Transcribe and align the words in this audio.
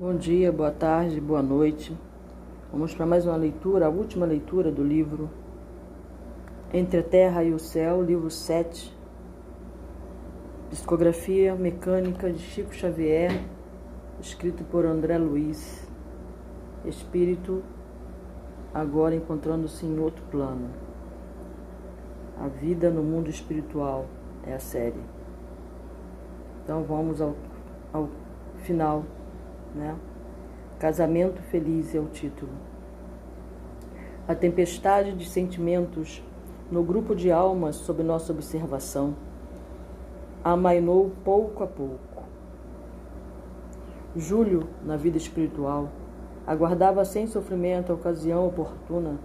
Bom 0.00 0.16
dia, 0.16 0.50
boa 0.50 0.70
tarde, 0.70 1.20
boa 1.20 1.42
noite. 1.42 1.94
Vamos 2.72 2.94
para 2.94 3.04
mais 3.04 3.26
uma 3.26 3.36
leitura, 3.36 3.84
a 3.84 3.90
última 3.90 4.24
leitura 4.24 4.72
do 4.72 4.82
livro 4.82 5.28
Entre 6.72 7.00
a 7.00 7.02
Terra 7.02 7.44
e 7.44 7.52
o 7.52 7.58
Céu, 7.58 8.02
livro 8.02 8.30
7, 8.30 8.96
Discografia 10.70 11.54
Mecânica 11.54 12.32
de 12.32 12.38
Chico 12.38 12.74
Xavier, 12.74 13.30
escrito 14.22 14.64
por 14.64 14.86
André 14.86 15.18
Luiz. 15.18 15.86
Espírito 16.86 17.62
agora 18.72 19.14
encontrando-se 19.14 19.84
em 19.84 19.98
outro 19.98 20.24
plano. 20.30 20.70
A 22.38 22.48
vida 22.48 22.88
no 22.88 23.02
mundo 23.02 23.28
espiritual 23.28 24.06
é 24.46 24.54
a 24.54 24.58
série. 24.60 25.04
Então 26.64 26.84
vamos 26.84 27.20
ao, 27.20 27.36
ao 27.92 28.08
final 28.62 29.04
né? 29.74 29.96
Casamento 30.78 31.42
Feliz 31.42 31.94
é 31.94 31.98
o 31.98 32.06
título. 32.06 32.52
A 34.26 34.34
tempestade 34.34 35.12
de 35.12 35.28
sentimentos 35.28 36.22
no 36.70 36.82
grupo 36.82 37.14
de 37.14 37.30
almas 37.30 37.76
sob 37.76 38.02
nossa 38.02 38.32
observação 38.32 39.14
amainou 40.42 41.10
pouco 41.24 41.62
a 41.62 41.66
pouco. 41.66 42.22
Júlio, 44.16 44.68
na 44.84 44.96
vida 44.96 45.18
espiritual, 45.18 45.88
aguardava 46.46 47.04
sem 47.04 47.26
sofrimento 47.26 47.92
a 47.92 47.94
ocasião 47.94 48.46
oportuna 48.46 49.18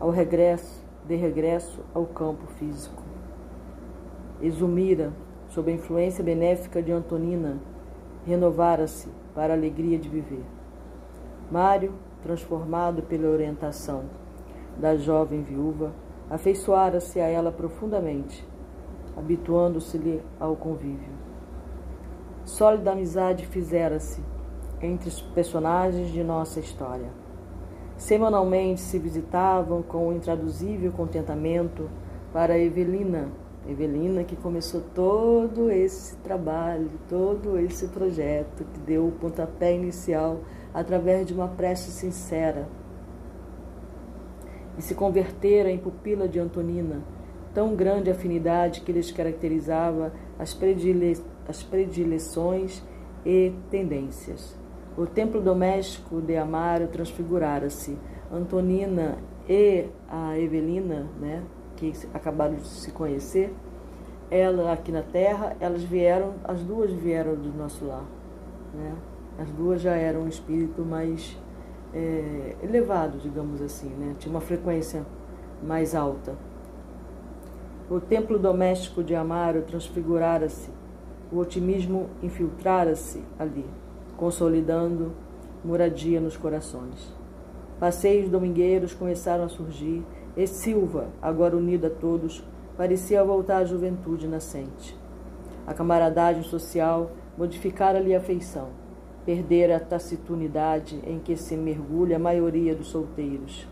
ao 0.00 0.10
regresso, 0.10 0.82
de 1.06 1.14
regresso 1.14 1.80
ao 1.92 2.06
campo 2.06 2.46
físico. 2.54 3.02
Exumira, 4.40 5.12
sob 5.50 5.70
a 5.70 5.74
influência 5.74 6.24
benéfica 6.24 6.82
de 6.82 6.90
Antonina, 6.90 7.58
renovara-se 8.26 9.08
para 9.34 9.52
a 9.52 9.56
alegria 9.56 9.98
de 9.98 10.08
viver. 10.08 10.44
Mário, 11.50 11.92
transformado 12.22 13.02
pela 13.02 13.28
orientação 13.28 14.04
da 14.78 14.96
jovem 14.96 15.42
viúva, 15.42 15.92
afeiçoara-se 16.30 17.20
a 17.20 17.26
ela 17.26 17.52
profundamente, 17.52 18.46
habituando-se-lhe 19.16 20.22
ao 20.40 20.56
convívio. 20.56 21.12
Sólida 22.44 22.92
amizade 22.92 23.46
fizera-se 23.46 24.22
entre 24.80 25.08
os 25.08 25.20
personagens 25.20 26.10
de 26.10 26.24
nossa 26.24 26.58
história. 26.58 27.10
Semanalmente 27.96 28.80
se 28.80 28.98
visitavam 28.98 29.82
com 29.82 30.08
um 30.08 30.12
intraduzível 30.12 30.90
contentamento 30.90 31.88
para 32.32 32.58
Evelina, 32.58 33.28
Evelina 33.68 34.24
que 34.24 34.34
começou 34.34 34.82
todo 34.94 35.70
esse 35.70 36.16
trabalho, 36.16 36.90
todo 37.08 37.58
esse 37.58 37.88
projeto, 37.88 38.64
que 38.64 38.80
deu 38.80 39.06
o 39.06 39.12
pontapé 39.12 39.74
inicial 39.74 40.40
através 40.74 41.26
de 41.26 41.32
uma 41.32 41.46
prece 41.48 41.92
sincera. 41.92 42.68
E 44.76 44.82
se 44.82 44.94
convertera 44.94 45.70
em 45.70 45.78
pupila 45.78 46.26
de 46.26 46.40
Antonina, 46.40 47.02
tão 47.54 47.76
grande 47.76 48.10
afinidade 48.10 48.80
que 48.80 48.90
lhes 48.90 49.12
caracterizava 49.12 50.12
as, 50.38 50.52
predile 50.52 51.16
as 51.46 51.62
predileções 51.62 52.82
e 53.24 53.52
tendências. 53.70 54.56
O 54.96 55.06
templo 55.06 55.40
doméstico 55.40 56.20
de 56.20 56.36
Amaro 56.36 56.88
transfigurara-se. 56.88 57.96
Antonina 58.30 59.18
e 59.48 59.86
a 60.08 60.38
Evelina, 60.38 61.06
né, 61.20 61.42
que 61.90 62.06
acabaram 62.14 62.54
de 62.54 62.66
se 62.66 62.92
conhecer, 62.92 63.52
ela 64.30 64.72
aqui 64.72 64.92
na 64.92 65.02
Terra, 65.02 65.56
elas 65.58 65.82
vieram, 65.82 66.34
as 66.44 66.62
duas 66.62 66.92
vieram 66.92 67.34
do 67.34 67.52
nosso 67.56 67.84
lar. 67.84 68.04
Né? 68.72 68.94
As 69.38 69.50
duas 69.50 69.80
já 69.80 69.94
eram 69.94 70.22
um 70.22 70.28
espírito 70.28 70.82
mais 70.82 71.36
é, 71.92 72.54
elevado, 72.62 73.18
digamos 73.18 73.60
assim, 73.60 73.88
né? 73.88 74.14
tinha 74.18 74.30
uma 74.32 74.40
frequência 74.40 75.04
mais 75.62 75.94
alta. 75.94 76.34
O 77.90 78.00
templo 78.00 78.38
doméstico 78.38 79.02
de 79.02 79.14
Amaro 79.14 79.62
transfigurara-se, 79.62 80.70
o 81.30 81.38
otimismo 81.38 82.08
infiltrara-se 82.22 83.22
ali, 83.38 83.66
consolidando 84.16 85.12
moradia 85.64 86.20
nos 86.20 86.36
corações. 86.36 87.12
Passeios 87.78 88.28
domingueiros 88.30 88.94
começaram 88.94 89.44
a 89.44 89.48
surgir 89.48 90.04
e 90.36 90.46
Silva, 90.46 91.08
agora 91.20 91.56
unido 91.56 91.86
a 91.86 91.90
todos, 91.90 92.42
parecia 92.76 93.22
voltar 93.22 93.58
à 93.58 93.64
juventude 93.64 94.26
nascente. 94.26 94.96
A 95.66 95.74
camaradagem 95.74 96.42
social 96.42 97.10
modificara-lhe 97.36 98.14
a 98.14 98.20
feição, 98.20 98.68
perdera 99.24 99.76
a 99.76 99.80
tacitunidade 99.80 101.00
em 101.06 101.18
que 101.18 101.36
se 101.36 101.56
mergulha 101.56 102.16
a 102.16 102.18
maioria 102.18 102.74
dos 102.74 102.88
solteiros. 102.88 103.68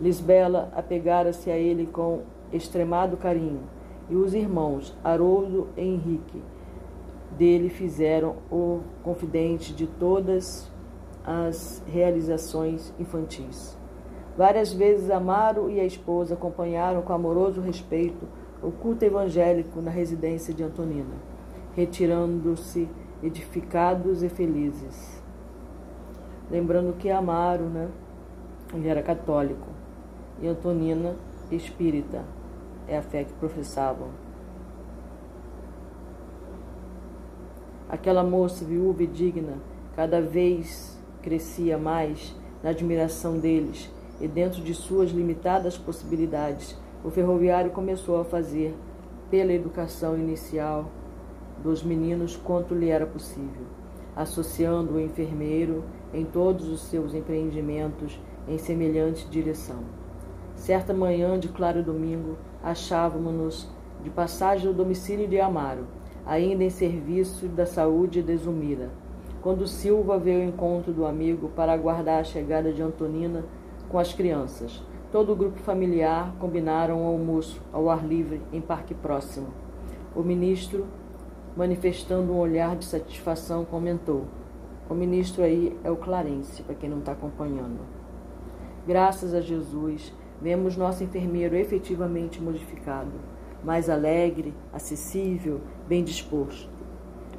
Lisbela 0.00 0.70
apegara-se 0.74 1.50
a 1.50 1.56
ele 1.56 1.86
com 1.86 2.22
extremado 2.52 3.16
carinho, 3.16 3.62
e 4.08 4.14
os 4.14 4.34
irmãos 4.34 4.96
Haroldo 5.02 5.68
e 5.76 5.82
Henrique 5.82 6.42
dele 7.36 7.68
fizeram 7.68 8.36
o 8.50 8.80
confidente 9.02 9.74
de 9.74 9.86
todas 9.86 10.70
as 11.24 11.82
realizações 11.86 12.94
infantis. 12.98 13.75
Várias 14.36 14.70
vezes 14.70 15.10
Amaro 15.10 15.70
e 15.70 15.80
a 15.80 15.84
esposa 15.84 16.34
acompanharam 16.34 17.00
com 17.00 17.12
amoroso 17.12 17.62
respeito 17.62 18.28
o 18.62 18.70
culto 18.70 19.02
evangélico 19.02 19.80
na 19.80 19.90
residência 19.90 20.52
de 20.52 20.62
Antonina, 20.62 21.14
retirando-se 21.74 22.86
edificados 23.22 24.22
e 24.22 24.28
felizes. 24.28 25.22
Lembrando 26.50 26.92
que 26.98 27.10
Amaro, 27.10 27.64
né, 27.64 27.88
ele 28.74 28.88
era 28.88 29.02
católico 29.02 29.68
e 30.42 30.46
Antonina 30.46 31.16
espírita, 31.50 32.22
é 32.86 32.98
a 32.98 33.02
fé 33.02 33.24
que 33.24 33.32
professavam. 33.34 34.08
Aquela 37.88 38.22
moça 38.22 38.64
viúva 38.64 39.02
e 39.02 39.06
digna 39.06 39.54
cada 39.94 40.20
vez 40.20 41.00
crescia 41.22 41.78
mais 41.78 42.36
na 42.62 42.70
admiração 42.70 43.38
deles 43.38 43.95
e 44.20 44.26
dentro 44.26 44.62
de 44.62 44.74
suas 44.74 45.10
limitadas 45.10 45.76
possibilidades, 45.76 46.76
o 47.04 47.10
ferroviário 47.10 47.70
começou 47.70 48.20
a 48.20 48.24
fazer 48.24 48.74
pela 49.30 49.52
educação 49.52 50.16
inicial 50.16 50.90
dos 51.62 51.82
meninos 51.82 52.36
quanto 52.36 52.74
lhe 52.74 52.88
era 52.88 53.06
possível, 53.06 53.66
associando 54.14 54.94
o 54.94 55.00
enfermeiro 55.00 55.84
em 56.12 56.24
todos 56.24 56.68
os 56.68 56.82
seus 56.82 57.14
empreendimentos 57.14 58.20
em 58.48 58.58
semelhante 58.58 59.28
direção. 59.28 59.80
Certa 60.54 60.94
manhã 60.94 61.38
de 61.38 61.48
claro 61.48 61.82
domingo, 61.82 62.36
achávamos-nos 62.62 63.68
de 64.02 64.10
passagem 64.10 64.68
ao 64.68 64.74
domicílio 64.74 65.28
de 65.28 65.40
Amaro, 65.40 65.86
ainda 66.24 66.64
em 66.64 66.70
serviço 66.70 67.46
da 67.46 67.66
saúde 67.66 68.22
de 68.22 68.36
Zumira, 68.36 68.90
quando 69.42 69.66
Silva 69.66 70.18
veio 70.18 70.42
ao 70.42 70.48
encontro 70.48 70.92
do 70.92 71.04
amigo 71.04 71.48
para 71.54 71.72
aguardar 71.72 72.20
a 72.20 72.24
chegada 72.24 72.72
de 72.72 72.82
Antonina 72.82 73.44
com 73.88 73.98
as 73.98 74.12
crianças. 74.12 74.82
Todo 75.12 75.32
o 75.32 75.36
grupo 75.36 75.58
familiar 75.60 76.34
combinaram 76.38 77.02
um 77.02 77.06
almoço 77.06 77.62
ao 77.72 77.88
ar 77.88 78.04
livre 78.06 78.42
em 78.52 78.60
parque 78.60 78.94
próximo. 78.94 79.48
O 80.14 80.22
ministro, 80.22 80.86
manifestando 81.56 82.32
um 82.32 82.38
olhar 82.38 82.76
de 82.76 82.84
satisfação, 82.84 83.64
comentou: 83.64 84.24
O 84.90 84.94
ministro 84.94 85.42
aí 85.42 85.78
é 85.84 85.90
o 85.90 85.96
Clarence, 85.96 86.62
para 86.62 86.74
quem 86.74 86.90
não 86.90 86.98
está 86.98 87.12
acompanhando. 87.12 87.80
Graças 88.86 89.34
a 89.34 89.40
Jesus, 89.40 90.12
vemos 90.40 90.76
nosso 90.76 91.02
enfermeiro 91.02 91.56
efetivamente 91.56 92.40
modificado, 92.42 93.12
mais 93.64 93.88
alegre, 93.88 94.54
acessível, 94.72 95.60
bem 95.88 96.04
disposto. 96.04 96.68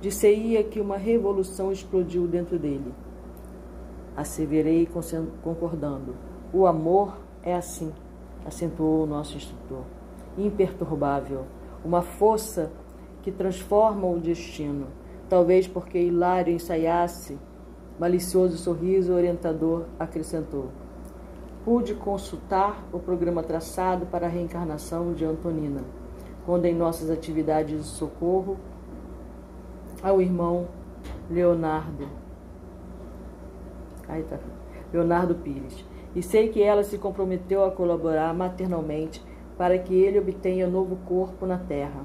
Disseia 0.02 0.64
que 0.64 0.80
uma 0.80 0.98
revolução 0.98 1.72
explodiu 1.72 2.28
dentro 2.28 2.60
dele. 2.60 2.94
Asseverei 4.16 4.88
concordando. 5.42 6.27
O 6.54 6.66
amor 6.66 7.18
é 7.44 7.54
assim, 7.54 7.92
acentuou 8.46 9.04
o 9.04 9.06
nosso 9.06 9.36
instrutor, 9.36 9.84
imperturbável, 10.38 11.44
uma 11.84 12.02
força 12.02 12.72
que 13.22 13.32
transforma 13.32 14.08
o 14.08 14.18
destino. 14.18 14.88
Talvez 15.28 15.68
porque 15.68 16.00
Hilário 16.00 16.54
ensaiasse, 16.54 17.38
malicioso 18.00 18.58
sorriso 18.58 19.14
orientador 19.14 19.88
acrescentou. 20.00 20.70
Pude 21.66 21.94
consultar 21.96 22.82
o 22.94 23.00
programa 23.00 23.44
traçado 23.44 24.06
para 24.06 24.28
a 24.28 24.30
reencarnação 24.30 25.14
de 25.14 25.26
Antonina, 25.26 25.82
quando 26.46 26.64
em 26.64 26.74
nossas 26.74 27.10
atividades 27.10 27.84
de 27.84 27.90
socorro 27.90 28.58
ao 30.02 30.22
irmão 30.22 30.70
Leonardo. 31.30 32.08
Aí 34.08 34.24
tá. 34.24 34.40
Leonardo 34.94 35.36
Pires 35.36 35.84
e 36.18 36.24
sei 36.24 36.50
que 36.50 36.64
ela 36.64 36.84
se 36.84 36.98
comprometeu 36.98 37.64
a 37.64 37.70
colaborar 37.70 38.34
maternalmente 38.34 39.24
para 39.56 39.78
que 39.78 39.94
ele 39.94 40.18
obtenha 40.18 40.66
novo 40.66 40.96
corpo 41.06 41.46
na 41.46 41.60
terra. 41.60 42.04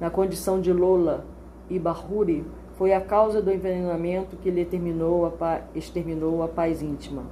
Na 0.00 0.10
condição 0.10 0.60
de 0.60 0.72
Lola 0.72 1.24
e 1.70 1.78
Bahuri, 1.78 2.44
Foi 2.74 2.92
a 2.92 3.00
causa 3.00 3.40
do 3.40 3.52
envenenamento 3.52 4.34
que 4.36 4.50
lhe 4.50 4.62
a 4.62 5.62
exterminou 5.76 6.42
a 6.42 6.48
paz 6.48 6.82
íntima. 6.82 7.22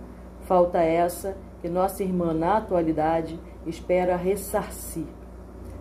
Falta 0.43 0.79
essa 0.79 1.37
que 1.61 1.69
nossa 1.69 2.05
irmã, 2.05 2.33
na 2.33 2.59
atualidade, 2.59 3.41
espera 3.67 4.15
ressarcir. 4.15 5.07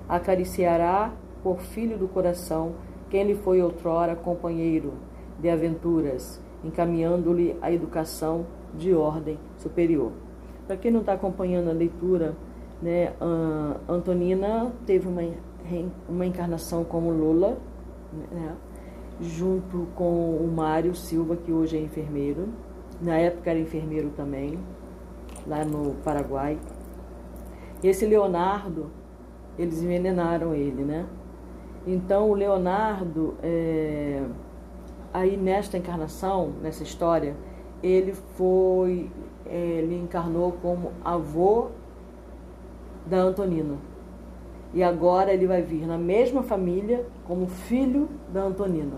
Acariciará 0.08 1.14
por 1.44 1.60
filho 1.60 2.00
do 2.00 2.08
coração 2.08 2.72
quem 3.12 3.24
lhe 3.24 3.36
foi 3.36 3.62
outrora 3.62 4.16
companheiro 4.16 4.94
de 5.38 5.48
aventuras, 5.48 6.42
encaminhando-lhe 6.64 7.56
a 7.62 7.72
educação 7.72 8.48
de 8.74 8.96
ordem 8.96 9.38
superior. 9.58 10.29
Para 10.70 10.78
quem 10.78 10.92
não 10.92 11.00
está 11.00 11.14
acompanhando 11.14 11.72
a 11.72 11.74
leitura, 11.74 12.36
né, 12.80 13.12
Antonina 13.88 14.72
teve 14.86 15.08
uma, 15.08 15.24
uma 16.08 16.28
encarnação 16.28 16.84
como 16.84 17.10
Lola, 17.10 17.58
né, 18.32 18.56
junto 19.20 19.88
com 19.96 20.36
o 20.36 20.48
Mário 20.48 20.94
Silva, 20.94 21.36
que 21.36 21.52
hoje 21.52 21.76
é 21.76 21.82
enfermeiro. 21.82 22.50
Na 23.02 23.16
época 23.16 23.50
era 23.50 23.58
enfermeiro 23.58 24.12
também, 24.12 24.60
lá 25.48 25.66
no 25.66 25.96
Paraguai. 26.04 26.60
Esse 27.84 28.06
Leonardo, 28.06 28.92
eles 29.58 29.82
envenenaram 29.82 30.54
ele, 30.54 30.84
né? 30.84 31.08
Então 31.88 32.30
o 32.30 32.36
Leonardo, 32.36 33.34
é, 33.42 34.22
aí 35.12 35.36
nesta 35.36 35.80
encarnação, 35.80 36.52
nessa 36.62 36.84
história, 36.84 37.36
ele 37.82 38.14
foi, 38.14 39.10
ele 39.50 39.96
encarnou 39.96 40.52
como 40.62 40.92
avô 41.04 41.70
da 43.06 43.18
Antonina. 43.18 43.78
E 44.74 44.84
agora 44.84 45.34
ele 45.34 45.48
vai 45.48 45.62
vir 45.62 45.88
na 45.88 45.98
mesma 45.98 46.44
família 46.44 47.06
como 47.26 47.48
filho 47.48 48.08
da 48.32 48.44
Antonina. 48.44 48.98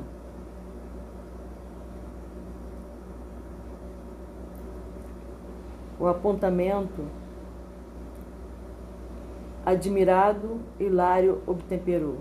O 5.97 6.07
apontamento 6.07 7.05
admirado, 9.65 10.59
Hilário 10.79 11.41
obtemperou. 11.45 12.17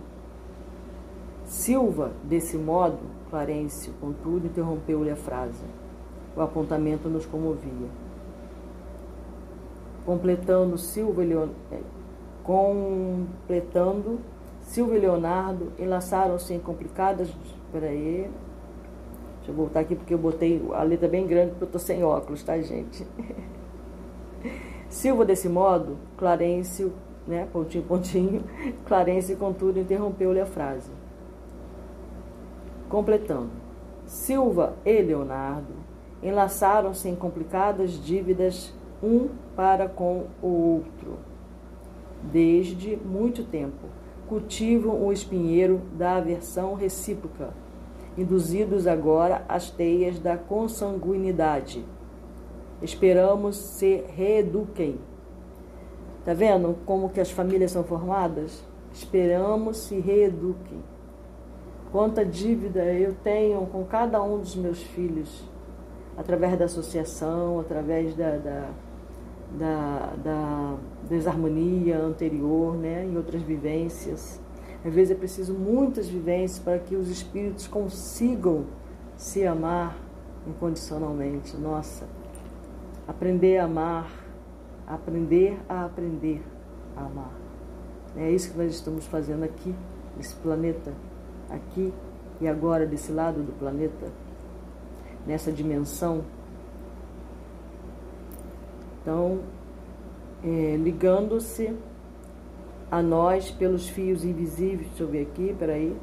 Silva, 1.45 2.13
desse 2.23 2.57
modo, 2.57 2.99
Clarencio, 3.31 3.93
contudo, 4.01 4.47
interrompeu-lhe 4.47 5.11
a 5.11 5.17
frase. 5.17 5.65
O 6.37 6.41
apontamento 6.41 7.09
nos 7.09 7.27
comovia. 7.27 7.89
Completando 10.05 10.79
Silva 10.79 11.23
Leonardo, 11.23 11.55
é, 11.71 11.79
completando 12.43 14.19
Silva 14.63 14.97
e 14.97 14.99
Leonardo 14.99 15.73
enlaçaram-se 15.79 16.55
em 16.55 16.59
complicadas. 16.59 17.29
Peraí. 17.73 18.31
Deixa 19.37 19.51
eu 19.51 19.55
voltar 19.55 19.81
aqui 19.81 19.95
porque 19.95 20.15
eu 20.15 20.19
botei 20.19 20.63
a 20.73 20.83
letra 20.83 21.09
bem 21.09 21.27
grande 21.27 21.51
porque 21.51 21.65
eu 21.65 21.67
estou 21.67 21.81
sem 21.81 22.03
óculos, 22.05 22.43
tá, 22.43 22.61
gente? 22.61 23.07
Silva, 24.89 25.25
desse 25.25 25.49
modo, 25.49 25.97
Clarencio, 26.17 26.93
né, 27.27 27.47
pontinho, 27.53 27.85
pontinho, 27.85 28.45
Clarencio, 28.87 29.37
contudo, 29.37 29.79
interrompeu-lhe 29.79 30.41
a 30.41 30.47
frase 30.47 30.91
completando. 32.91 33.49
Silva 34.05 34.75
e 34.85 35.01
Leonardo 35.01 35.73
enlaçaram-se 36.23 37.09
em 37.09 37.15
complicadas 37.15 37.93
dívidas 37.93 38.75
um 39.03 39.29
para 39.55 39.89
com 39.89 40.27
o 40.43 40.47
outro. 40.47 41.19
Desde 42.23 42.97
muito 42.97 43.45
tempo, 43.45 43.89
cultivam 44.29 45.07
o 45.07 45.13
espinheiro 45.13 45.81
da 45.95 46.17
aversão 46.17 46.75
recíproca, 46.75 47.51
induzidos 48.17 48.87
agora 48.87 49.45
às 49.49 49.71
teias 49.71 50.19
da 50.19 50.37
consanguinidade. 50.37 51.85
Esperamos 52.83 53.57
se 53.57 54.05
reeduquem. 54.15 54.99
Tá 56.25 56.35
vendo 56.35 56.77
como 56.85 57.09
que 57.09 57.21
as 57.21 57.31
famílias 57.31 57.73
são 57.73 57.85
formadas? 57.85 58.63
Esperamos 58.93 59.79
se 59.79 59.99
reeduquem 59.99 60.81
quanta 61.93 62.25
dívida 62.25 62.85
eu 62.85 63.15
tenho 63.23 63.67
com 63.67 63.85
cada 63.85 64.23
um 64.23 64.39
dos 64.39 64.55
meus 64.55 64.83
filhos, 64.83 65.43
através 66.17 66.59
da 66.59 66.65
associação, 66.67 67.61
através 67.61 68.15
da, 68.15 68.37
da, 68.37 68.69
da, 69.59 70.15
da 70.23 70.77
desarmonia 71.09 71.99
anterior, 71.99 72.77
né, 72.77 73.05
em 73.05 73.17
outras 73.17 73.43
vivências. 73.43 74.41
Às 74.85 74.95
vezes 74.95 75.11
é 75.11 75.15
preciso 75.15 75.53
muitas 75.53 76.09
vivências 76.09 76.59
para 76.59 76.79
que 76.79 76.97
os 76.97 77.09
espíritos 77.09 77.67
consigam 77.67 78.65
se 79.17 79.47
amar 79.47 79.97
incondicionalmente. 80.47 81.57
Nossa, 81.57 82.07
aprender 83.07 83.59
a 83.59 83.65
amar, 83.65 84.11
aprender 84.87 85.59
a 85.69 85.85
aprender 85.85 86.43
a 86.97 87.05
amar. 87.05 87.33
É 88.17 88.31
isso 88.31 88.53
que 88.53 88.59
nós 88.59 88.73
estamos 88.73 89.07
fazendo 89.07 89.45
aqui, 89.45 89.75
nesse 90.17 90.35
planeta 90.37 90.93
aqui 91.51 91.93
e 92.41 92.49
agora 92.49 92.87
desse 92.87 93.13
lado 93.13 93.43
do 93.43 93.53
planeta, 93.53 94.07
nessa 95.27 95.53
dimensão. 95.53 96.23
Então, 99.01 99.41
é, 100.45 100.77
ligando-se 100.77 101.75
a 102.91 103.03
nós 103.03 103.51
pelos 103.51 103.89
fios 103.89 104.25
invisíveis, 104.25 104.89
deixa 104.89 105.03
eu 105.03 105.09
ver 105.09 105.23
aqui, 105.23 105.55
peraí, 105.59 105.97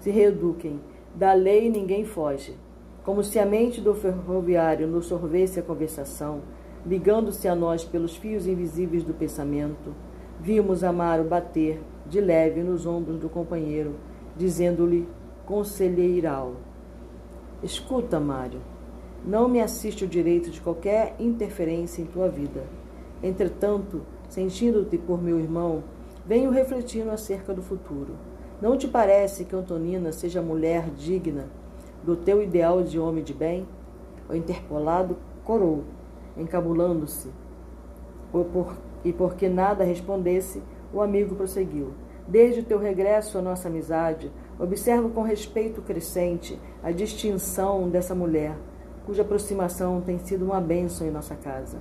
se 0.00 0.10
reeduquem. 0.10 0.80
Da 1.14 1.32
lei 1.32 1.70
ninguém 1.70 2.04
foge. 2.04 2.56
Como 3.04 3.22
se 3.22 3.38
a 3.38 3.44
mente 3.44 3.80
do 3.80 3.94
ferroviário 3.94 4.86
nos 4.86 5.06
sorvesse 5.06 5.60
a 5.60 5.62
conversação, 5.62 6.40
ligando-se 6.86 7.46
a 7.48 7.54
nós 7.54 7.84
pelos 7.84 8.16
fios 8.16 8.46
invisíveis 8.46 9.04
do 9.04 9.12
pensamento, 9.12 9.94
vimos 10.40 10.82
Amaro 10.82 11.24
bater 11.24 11.82
de 12.06 12.20
leve 12.20 12.62
nos 12.62 12.86
ombros 12.86 13.18
do 13.18 13.28
companheiro 13.28 13.94
dizendo-lhe 14.36 15.08
conselheiral: 15.46 16.54
Escuta, 17.62 18.18
Mário, 18.18 18.60
não 19.24 19.48
me 19.48 19.60
assiste 19.60 20.04
o 20.04 20.08
direito 20.08 20.50
de 20.50 20.60
qualquer 20.60 21.14
interferência 21.18 22.02
em 22.02 22.06
tua 22.06 22.28
vida. 22.28 22.64
Entretanto, 23.22 24.02
sentindo-te 24.28 24.98
por 24.98 25.22
meu 25.22 25.38
irmão, 25.38 25.84
venho 26.26 26.50
refletindo 26.50 27.10
acerca 27.10 27.54
do 27.54 27.62
futuro. 27.62 28.14
Não 28.60 28.76
te 28.76 28.88
parece 28.88 29.44
que 29.44 29.54
Antonina 29.54 30.12
seja 30.12 30.42
mulher 30.42 30.90
digna 30.90 31.48
do 32.02 32.16
teu 32.16 32.42
ideal 32.42 32.82
de 32.82 32.98
homem 32.98 33.22
de 33.22 33.32
bem? 33.32 33.66
O 34.28 34.34
interpolado 34.34 35.16
corou, 35.44 35.84
encabulando-se. 36.36 37.28
E 39.04 39.12
porque 39.12 39.48
nada 39.48 39.84
respondesse, 39.84 40.62
o 40.92 41.00
amigo 41.00 41.34
prosseguiu. 41.34 41.92
Desde 42.26 42.60
o 42.60 42.64
teu 42.64 42.78
regresso 42.78 43.36
à 43.36 43.42
nossa 43.42 43.68
amizade, 43.68 44.30
observo 44.58 45.10
com 45.10 45.22
respeito 45.22 45.82
crescente 45.82 46.58
a 46.82 46.90
distinção 46.92 47.88
dessa 47.88 48.14
mulher, 48.14 48.56
cuja 49.06 49.22
aproximação 49.22 50.00
tem 50.00 50.18
sido 50.18 50.44
uma 50.44 50.60
bênção 50.60 51.06
em 51.06 51.10
nossa 51.10 51.34
casa. 51.34 51.78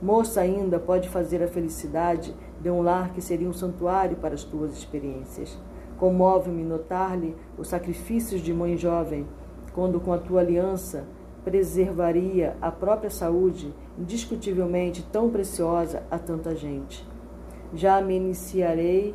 Moça 0.00 0.40
ainda 0.40 0.78
pode 0.78 1.08
fazer 1.08 1.42
a 1.42 1.48
felicidade 1.48 2.34
de 2.60 2.70
um 2.70 2.82
lar 2.82 3.12
que 3.12 3.20
seria 3.20 3.48
um 3.48 3.52
santuário 3.52 4.16
para 4.16 4.34
as 4.34 4.44
tuas 4.44 4.72
experiências. 4.76 5.58
Comove-me 5.98 6.62
notar-lhe 6.62 7.34
os 7.56 7.68
sacrifícios 7.68 8.40
de 8.40 8.54
mãe 8.54 8.76
jovem, 8.76 9.26
quando 9.72 9.98
com 9.98 10.12
a 10.12 10.18
tua 10.18 10.40
aliança 10.40 11.04
preservaria 11.44 12.56
a 12.60 12.70
própria 12.70 13.10
saúde, 13.10 13.74
indiscutivelmente 13.98 15.02
tão 15.10 15.30
preciosa 15.30 16.02
a 16.10 16.18
tanta 16.18 16.54
gente. 16.54 17.06
Já 17.74 18.00
me 18.00 18.14
iniciarei 18.16 19.14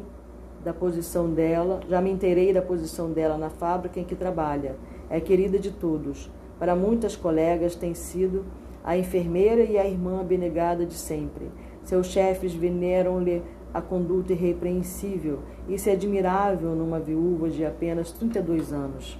da 0.63 0.73
posição 0.73 1.29
dela, 1.29 1.81
já 1.87 2.01
me 2.01 2.11
inteirei 2.11 2.53
da 2.53 2.61
posição 2.61 3.11
dela 3.11 3.37
na 3.37 3.49
fábrica 3.49 3.99
em 3.99 4.03
que 4.03 4.15
trabalha. 4.15 4.75
É 5.09 5.19
querida 5.19 5.59
de 5.59 5.71
todos. 5.71 6.31
Para 6.63 6.77
muitas 6.77 7.13
colegas 7.13 7.75
tem 7.75 7.93
sido 7.93 8.45
a 8.85 8.97
enfermeira 8.97 9.63
e 9.63 9.77
a 9.77 9.85
irmã 9.85 10.21
abnegada 10.21 10.85
de 10.85 10.93
sempre. 10.93 11.51
Seus 11.83 12.07
chefes 12.07 12.53
veneram-lhe 12.53 13.43
a 13.73 13.81
conduta 13.81 14.31
irrepreensível. 14.31 15.39
Isso 15.67 15.89
é 15.89 15.91
admirável 15.91 16.69
numa 16.69 17.01
viúva 17.01 17.49
de 17.49 17.65
apenas 17.65 18.13
32 18.13 18.71
anos. 18.71 19.19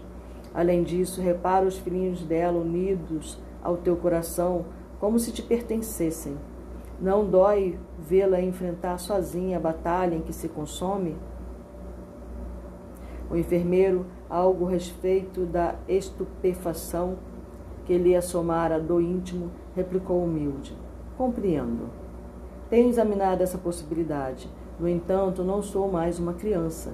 Além 0.53 0.83
disso, 0.83 1.21
repara 1.21 1.65
os 1.65 1.77
filhinhos 1.77 2.23
dela 2.23 2.57
unidos 2.57 3.37
ao 3.61 3.75
teu 3.75 3.97
coração 3.97 4.63
como 4.97 5.19
se 5.19 5.33
te 5.33 5.41
pertencessem. 5.41 6.37
Não 6.97 7.29
dói 7.29 7.77
vê-la 7.99 8.39
enfrentar 8.39 8.97
sozinha 8.99 9.57
a 9.57 9.59
batalha 9.59 10.15
em 10.15 10.21
que 10.21 10.31
se 10.31 10.47
consome? 10.47 11.17
O 13.29 13.35
enfermeiro, 13.35 14.05
algo 14.29 14.63
respeito 14.63 15.45
da 15.45 15.75
estupefação 15.89 17.17
que 17.85 17.97
lhe 17.97 18.15
assomara 18.15 18.79
do 18.79 18.99
íntimo, 18.99 19.51
replicou 19.75 20.23
humilde: 20.23 20.75
Compreendo. 21.17 21.89
Tenho 22.69 22.89
examinado 22.89 23.43
essa 23.43 23.57
possibilidade. 23.57 24.49
No 24.79 24.87
entanto, 24.87 25.43
não 25.43 25.61
sou 25.61 25.91
mais 25.91 26.17
uma 26.17 26.33
criança. 26.33 26.93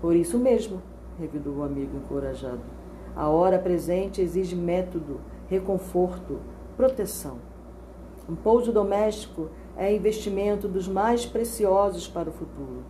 Por 0.00 0.14
isso 0.14 0.38
mesmo, 0.38 0.82
revidou 1.18 1.56
o 1.56 1.62
amigo 1.62 1.96
encorajado. 1.96 2.60
A 3.14 3.28
hora 3.28 3.58
presente 3.58 4.20
exige 4.20 4.54
método, 4.54 5.20
reconforto, 5.48 6.38
proteção. 6.76 7.38
Um 8.28 8.34
pouso 8.34 8.72
doméstico 8.72 9.48
é 9.76 9.94
investimento 9.94 10.68
dos 10.68 10.86
mais 10.86 11.24
preciosos 11.24 12.06
para 12.06 12.28
o 12.28 12.32
futuro. 12.32 12.82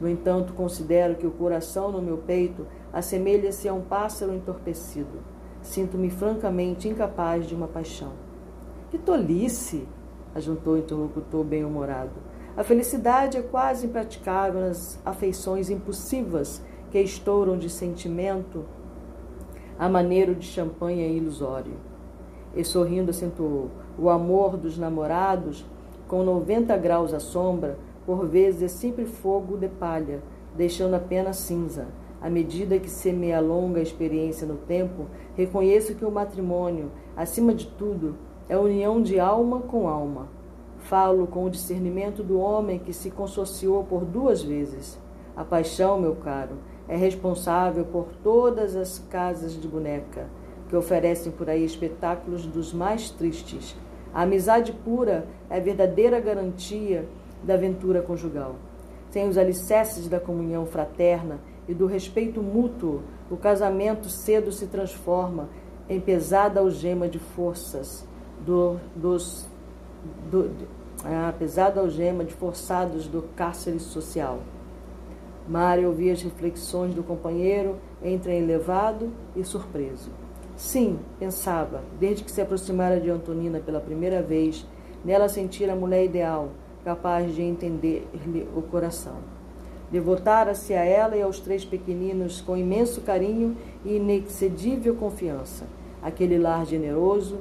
No 0.00 0.08
entanto, 0.08 0.52
considero 0.52 1.16
que 1.16 1.26
o 1.26 1.30
coração 1.30 1.92
no 1.92 2.00
meu 2.00 2.18
peito 2.18 2.66
assemelha-se 2.92 3.68
a 3.68 3.74
um 3.74 3.82
pássaro 3.82 4.34
entorpecido. 4.34 5.18
Sinto-me 5.68 6.08
francamente 6.08 6.88
incapaz 6.88 7.46
de 7.46 7.54
uma 7.54 7.68
paixão. 7.68 8.12
Que 8.90 8.96
tolice! 8.96 9.86
ajuntou 10.34 10.72
o 10.72 10.78
interlocutor 10.78 11.44
bem-humorado. 11.44 12.12
A 12.56 12.64
felicidade 12.64 13.36
é 13.36 13.42
quase 13.42 13.86
impraticável 13.86 14.62
nas 14.62 14.98
afeições 15.04 15.68
impulsivas 15.68 16.62
que 16.90 16.98
estouram 16.98 17.58
de 17.58 17.68
sentimento 17.68 18.64
a 19.78 19.90
maneiro 19.90 20.34
de 20.34 20.46
champanhe 20.46 21.06
ilusório. 21.14 21.74
E 22.56 22.64
sorrindo 22.64 23.10
acentuou: 23.10 23.68
o 23.98 24.08
amor 24.08 24.56
dos 24.56 24.78
namorados, 24.78 25.66
com 26.08 26.24
90 26.24 26.74
graus 26.78 27.12
à 27.12 27.20
sombra, 27.20 27.78
por 28.06 28.26
vezes 28.26 28.62
é 28.62 28.68
sempre 28.68 29.04
fogo 29.04 29.58
de 29.58 29.68
palha, 29.68 30.22
deixando 30.56 30.94
apenas 30.94 31.36
cinza. 31.36 31.88
À 32.20 32.28
medida 32.28 32.78
que 32.78 32.90
se 32.90 33.12
me 33.12 33.32
alonga 33.32 33.78
a 33.78 33.82
experiência 33.82 34.46
no 34.46 34.56
tempo, 34.56 35.06
reconheço 35.36 35.94
que 35.94 36.04
o 36.04 36.10
matrimônio, 36.10 36.90
acima 37.16 37.54
de 37.54 37.66
tudo, 37.66 38.16
é 38.48 38.56
união 38.56 39.00
de 39.00 39.20
alma 39.20 39.60
com 39.60 39.88
alma. 39.88 40.28
Falo 40.78 41.26
com 41.26 41.44
o 41.44 41.50
discernimento 41.50 42.22
do 42.22 42.40
homem 42.40 42.78
que 42.78 42.92
se 42.92 43.10
consorciou 43.10 43.84
por 43.84 44.04
duas 44.04 44.42
vezes. 44.42 44.98
A 45.36 45.44
paixão, 45.44 46.00
meu 46.00 46.16
caro, 46.16 46.56
é 46.88 46.96
responsável 46.96 47.84
por 47.84 48.08
todas 48.22 48.74
as 48.74 48.98
casas 48.98 49.52
de 49.52 49.68
boneca 49.68 50.26
que 50.68 50.76
oferecem 50.76 51.32
por 51.32 51.48
aí 51.48 51.64
espetáculos 51.64 52.46
dos 52.46 52.72
mais 52.72 53.10
tristes. 53.10 53.76
A 54.12 54.22
amizade 54.22 54.72
pura 54.72 55.26
é 55.48 55.56
a 55.56 55.60
verdadeira 55.60 56.20
garantia 56.20 57.06
da 57.42 57.54
aventura 57.54 58.02
conjugal. 58.02 58.56
Sem 59.10 59.28
os 59.28 59.38
alicerces 59.38 60.08
da 60.08 60.20
comunhão 60.20 60.66
fraterna 60.66 61.40
e 61.68 61.74
do 61.74 61.86
respeito 61.86 62.42
mútuo, 62.42 63.02
o 63.30 63.36
casamento 63.36 64.08
cedo 64.08 64.50
se 64.50 64.66
transforma 64.66 65.48
em 65.88 66.00
pesada 66.00 66.60
algema 66.60 67.08
de 67.08 67.18
forças 67.18 68.06
do, 68.44 68.76
dos 68.96 69.46
do, 70.30 70.50
a 71.04 71.32
pesada 71.32 71.80
algema 71.80 72.24
de 72.24 72.34
forçados 72.34 73.06
do 73.06 73.22
cárcere 73.36 73.78
social. 73.78 74.40
Mário 75.46 75.88
ouvia 75.88 76.12
as 76.12 76.22
reflexões 76.22 76.94
do 76.94 77.02
companheiro 77.02 77.76
entre 78.02 78.36
elevado 78.36 79.10
e 79.36 79.44
surpreso. 79.44 80.10
Sim, 80.56 80.98
pensava, 81.18 81.82
desde 82.00 82.24
que 82.24 82.32
se 82.32 82.40
aproximara 82.40 83.00
de 83.00 83.08
Antonina 83.08 83.60
pela 83.60 83.80
primeira 83.80 84.20
vez, 84.20 84.66
nela 85.04 85.28
sentira 85.28 85.72
a 85.72 85.76
mulher 85.76 86.04
ideal, 86.04 86.50
capaz 86.84 87.34
de 87.34 87.42
entender-lhe 87.42 88.48
o 88.54 88.62
coração. 88.62 89.37
Devotara-se 89.90 90.74
a 90.74 90.84
ela 90.84 91.16
e 91.16 91.22
aos 91.22 91.40
três 91.40 91.64
pequeninos 91.64 92.40
com 92.40 92.56
imenso 92.56 93.00
carinho 93.00 93.56
e 93.84 93.96
inexcedível 93.96 94.94
confiança. 94.94 95.66
Aquele 96.02 96.38
lar 96.38 96.66
generoso 96.66 97.38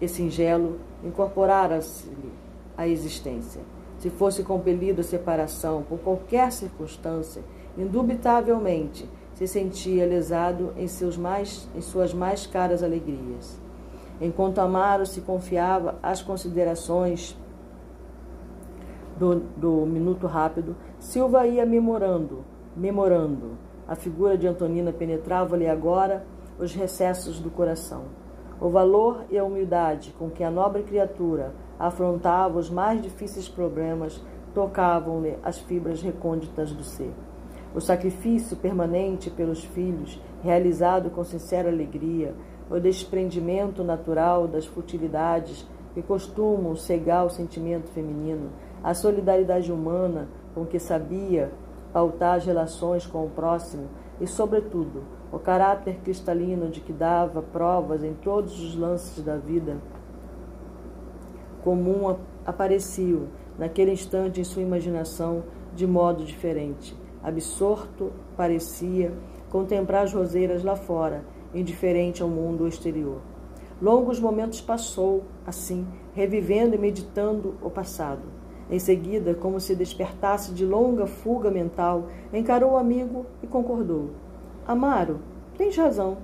e 0.00 0.06
singelo 0.06 0.78
incorporara-se-lhe 1.02 2.32
à 2.76 2.86
existência. 2.86 3.62
Se 3.98 4.10
fosse 4.10 4.42
compelido 4.42 5.00
à 5.00 5.04
separação 5.04 5.82
por 5.82 5.98
qualquer 6.00 6.52
circunstância, 6.52 7.42
indubitavelmente 7.78 9.08
se 9.34 9.46
sentia 9.46 10.06
lesado 10.06 10.72
em, 10.76 10.86
seus 10.86 11.16
mais, 11.16 11.68
em 11.74 11.80
suas 11.80 12.12
mais 12.12 12.46
caras 12.46 12.82
alegrias. 12.82 13.58
Enquanto 14.20 14.58
Amaro 14.58 15.04
se 15.06 15.20
confiava 15.22 15.98
às 16.02 16.22
considerações 16.22 17.36
do, 19.18 19.40
do 19.56 19.86
minuto 19.86 20.26
rápido, 20.26 20.76
Silva 20.98 21.46
ia 21.46 21.64
memorando, 21.64 22.44
memorando. 22.76 23.58
A 23.88 23.94
figura 23.94 24.36
de 24.36 24.46
Antonina 24.46 24.92
penetrava-lhe 24.92 25.68
agora 25.68 26.26
os 26.58 26.74
recessos 26.74 27.40
do 27.40 27.50
coração. 27.50 28.04
O 28.60 28.68
valor 28.68 29.24
e 29.30 29.38
a 29.38 29.44
humildade 29.44 30.14
com 30.18 30.30
que 30.30 30.42
a 30.42 30.50
nobre 30.50 30.82
criatura 30.82 31.54
afrontava 31.78 32.58
os 32.58 32.70
mais 32.70 33.02
difíceis 33.02 33.48
problemas 33.48 34.22
tocavam-lhe 34.54 35.36
as 35.42 35.58
fibras 35.58 36.00
recônditas 36.00 36.72
do 36.72 36.82
ser. 36.82 37.12
O 37.74 37.80
sacrifício 37.80 38.56
permanente 38.56 39.28
pelos 39.28 39.62
filhos, 39.62 40.18
realizado 40.42 41.10
com 41.10 41.22
sincera 41.22 41.68
alegria, 41.68 42.34
o 42.70 42.80
desprendimento 42.80 43.84
natural 43.84 44.48
das 44.48 44.64
futilidades 44.64 45.68
que 45.92 46.00
costumam 46.00 46.74
cegar 46.74 47.26
o 47.26 47.30
sentimento 47.30 47.90
feminino, 47.90 48.50
a 48.86 48.94
solidariedade 48.94 49.72
humana 49.72 50.28
com 50.54 50.64
que 50.64 50.78
sabia 50.78 51.50
pautar 51.92 52.36
as 52.36 52.46
relações 52.46 53.04
com 53.04 53.24
o 53.26 53.28
próximo 53.28 53.88
e, 54.20 54.28
sobretudo, 54.28 55.02
o 55.32 55.40
caráter 55.40 55.96
cristalino 56.04 56.68
de 56.68 56.80
que 56.80 56.92
dava 56.92 57.42
provas 57.42 58.04
em 58.04 58.14
todos 58.14 58.60
os 58.62 58.76
lances 58.76 59.24
da 59.24 59.36
vida 59.36 59.78
comum 61.64 62.16
apareciam 62.46 63.22
naquele 63.58 63.90
instante 63.90 64.40
em 64.40 64.44
sua 64.44 64.62
imaginação 64.62 65.42
de 65.74 65.84
modo 65.84 66.24
diferente. 66.24 66.96
Absorto, 67.24 68.12
parecia 68.36 69.12
contemplar 69.50 70.04
as 70.04 70.12
roseiras 70.12 70.62
lá 70.62 70.76
fora, 70.76 71.24
indiferente 71.52 72.22
ao 72.22 72.28
mundo 72.28 72.68
exterior. 72.68 73.18
Longos 73.82 74.20
momentos 74.20 74.60
passou, 74.60 75.24
assim, 75.44 75.84
revivendo 76.14 76.76
e 76.76 76.78
meditando 76.78 77.56
o 77.60 77.68
passado. 77.68 78.35
Em 78.70 78.78
seguida, 78.78 79.34
como 79.34 79.60
se 79.60 79.76
despertasse 79.76 80.52
de 80.52 80.66
longa 80.66 81.06
fuga 81.06 81.50
mental, 81.50 82.06
encarou 82.32 82.72
o 82.72 82.76
amigo 82.76 83.24
e 83.42 83.46
concordou. 83.46 84.10
Amaro, 84.66 85.20
tens 85.56 85.76
razão. 85.76 86.18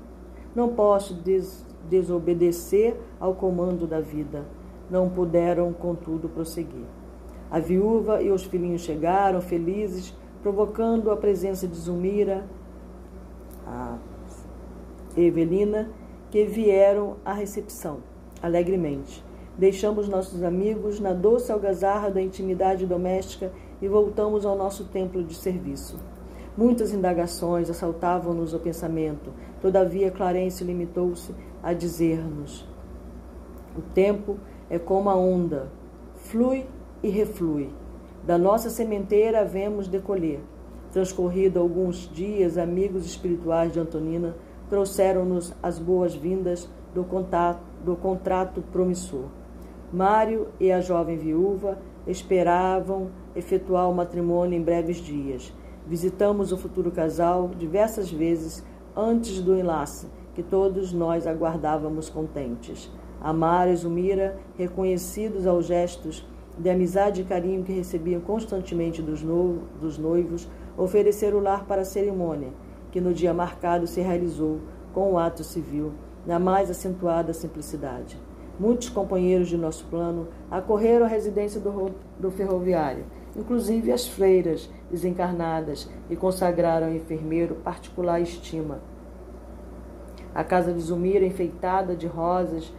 Não 0.54 0.70
posso 0.70 1.14
des 1.14 1.64
desobedecer 1.88 2.96
ao 3.18 3.34
comando 3.34 3.86
da 3.86 4.00
vida. 4.00 4.44
Não 4.90 5.08
puderam, 5.08 5.72
contudo, 5.72 6.28
prosseguir. 6.28 6.86
A 7.50 7.58
viúva 7.58 8.22
e 8.22 8.30
os 8.30 8.44
filhinhos 8.44 8.82
chegaram, 8.82 9.40
felizes, 9.40 10.16
provocando 10.42 11.10
a 11.10 11.16
presença 11.16 11.66
de 11.66 11.76
Zumira, 11.76 12.44
a 13.66 13.98
Evelina, 15.16 15.90
que 16.30 16.44
vieram 16.44 17.16
à 17.24 17.32
recepção, 17.32 17.98
alegremente. 18.42 19.22
Deixamos 19.56 20.08
nossos 20.08 20.42
amigos 20.42 20.98
na 20.98 21.12
doce 21.12 21.52
algazarra 21.52 22.10
da 22.10 22.22
intimidade 22.22 22.86
doméstica 22.86 23.52
e 23.82 23.88
voltamos 23.88 24.46
ao 24.46 24.56
nosso 24.56 24.84
templo 24.84 25.22
de 25.22 25.34
serviço. 25.34 25.98
Muitas 26.56 26.92
indagações 26.92 27.68
assaltavam-nos 27.68 28.54
o 28.54 28.58
pensamento, 28.58 29.32
todavia 29.60 30.10
Clarence 30.10 30.62
limitou-se 30.64 31.34
a 31.62 31.72
dizer-nos: 31.72 32.66
O 33.76 33.80
tempo 33.80 34.38
é 34.70 34.78
como 34.78 35.10
a 35.10 35.16
onda, 35.16 35.68
flui 36.14 36.66
e 37.02 37.08
reflui. 37.08 37.70
Da 38.24 38.38
nossa 38.38 38.70
sementeira 38.70 39.44
vemos 39.44 39.88
decolher. 39.88 40.40
Transcorrido 40.92 41.58
alguns 41.58 42.10
dias, 42.12 42.56
amigos 42.56 43.04
espirituais 43.06 43.72
de 43.72 43.80
Antonina 43.80 44.34
trouxeram-nos 44.68 45.52
as 45.62 45.78
boas-vindas 45.78 46.68
do, 46.94 47.04
do 47.84 47.96
contrato 47.96 48.62
promissor. 48.70 49.26
Mário 49.92 50.48
e 50.58 50.72
a 50.72 50.80
jovem 50.80 51.18
viúva 51.18 51.78
esperavam 52.06 53.10
efetuar 53.36 53.90
o 53.90 53.94
matrimônio 53.94 54.58
em 54.58 54.62
breves 54.62 54.96
dias. 54.96 55.52
Visitamos 55.86 56.50
o 56.50 56.56
futuro 56.56 56.90
casal 56.90 57.50
diversas 57.58 58.10
vezes 58.10 58.64
antes 58.96 59.42
do 59.42 59.54
enlace, 59.54 60.06
que 60.34 60.42
todos 60.42 60.94
nós 60.94 61.26
aguardávamos 61.26 62.08
contentes. 62.08 62.90
Amar 63.20 63.68
e 63.68 63.76
Zumira, 63.76 64.38
reconhecidos 64.56 65.46
aos 65.46 65.66
gestos 65.66 66.26
de 66.58 66.70
amizade 66.70 67.20
e 67.20 67.24
carinho 67.24 67.62
que 67.62 67.72
recebiam 67.72 68.22
constantemente 68.22 69.02
dos, 69.02 69.22
no, 69.22 69.58
dos 69.78 69.98
noivos, 69.98 70.48
ofereceram 70.74 71.36
o 71.36 71.42
lar 71.42 71.66
para 71.66 71.82
a 71.82 71.84
cerimônia, 71.84 72.48
que 72.90 73.00
no 73.00 73.12
dia 73.12 73.34
marcado 73.34 73.86
se 73.86 74.00
realizou 74.00 74.58
com 74.94 75.12
o 75.12 75.18
ato 75.18 75.44
civil, 75.44 75.92
na 76.26 76.38
mais 76.38 76.70
acentuada 76.70 77.34
simplicidade. 77.34 78.18
Muitos 78.62 78.88
companheiros 78.88 79.48
de 79.48 79.56
nosso 79.56 79.84
plano 79.86 80.28
acorreram 80.48 81.04
à 81.04 81.08
residência 81.08 81.60
do, 81.60 81.90
do 82.18 82.30
ferroviário 82.30 83.04
inclusive 83.36 83.90
as 83.90 84.06
freiras 84.06 84.68
desencarnadas, 84.90 85.88
e 86.10 86.16
consagraram 86.16 86.88
ao 86.88 86.92
enfermeiro 86.92 87.56
particular 87.56 88.20
estima. 88.20 88.80
A 90.34 90.44
casa 90.44 90.72
de 90.72 90.80
Zumira, 90.80 91.24
enfeitada 91.24 91.96
de 91.96 92.06
rosas, 92.06 92.72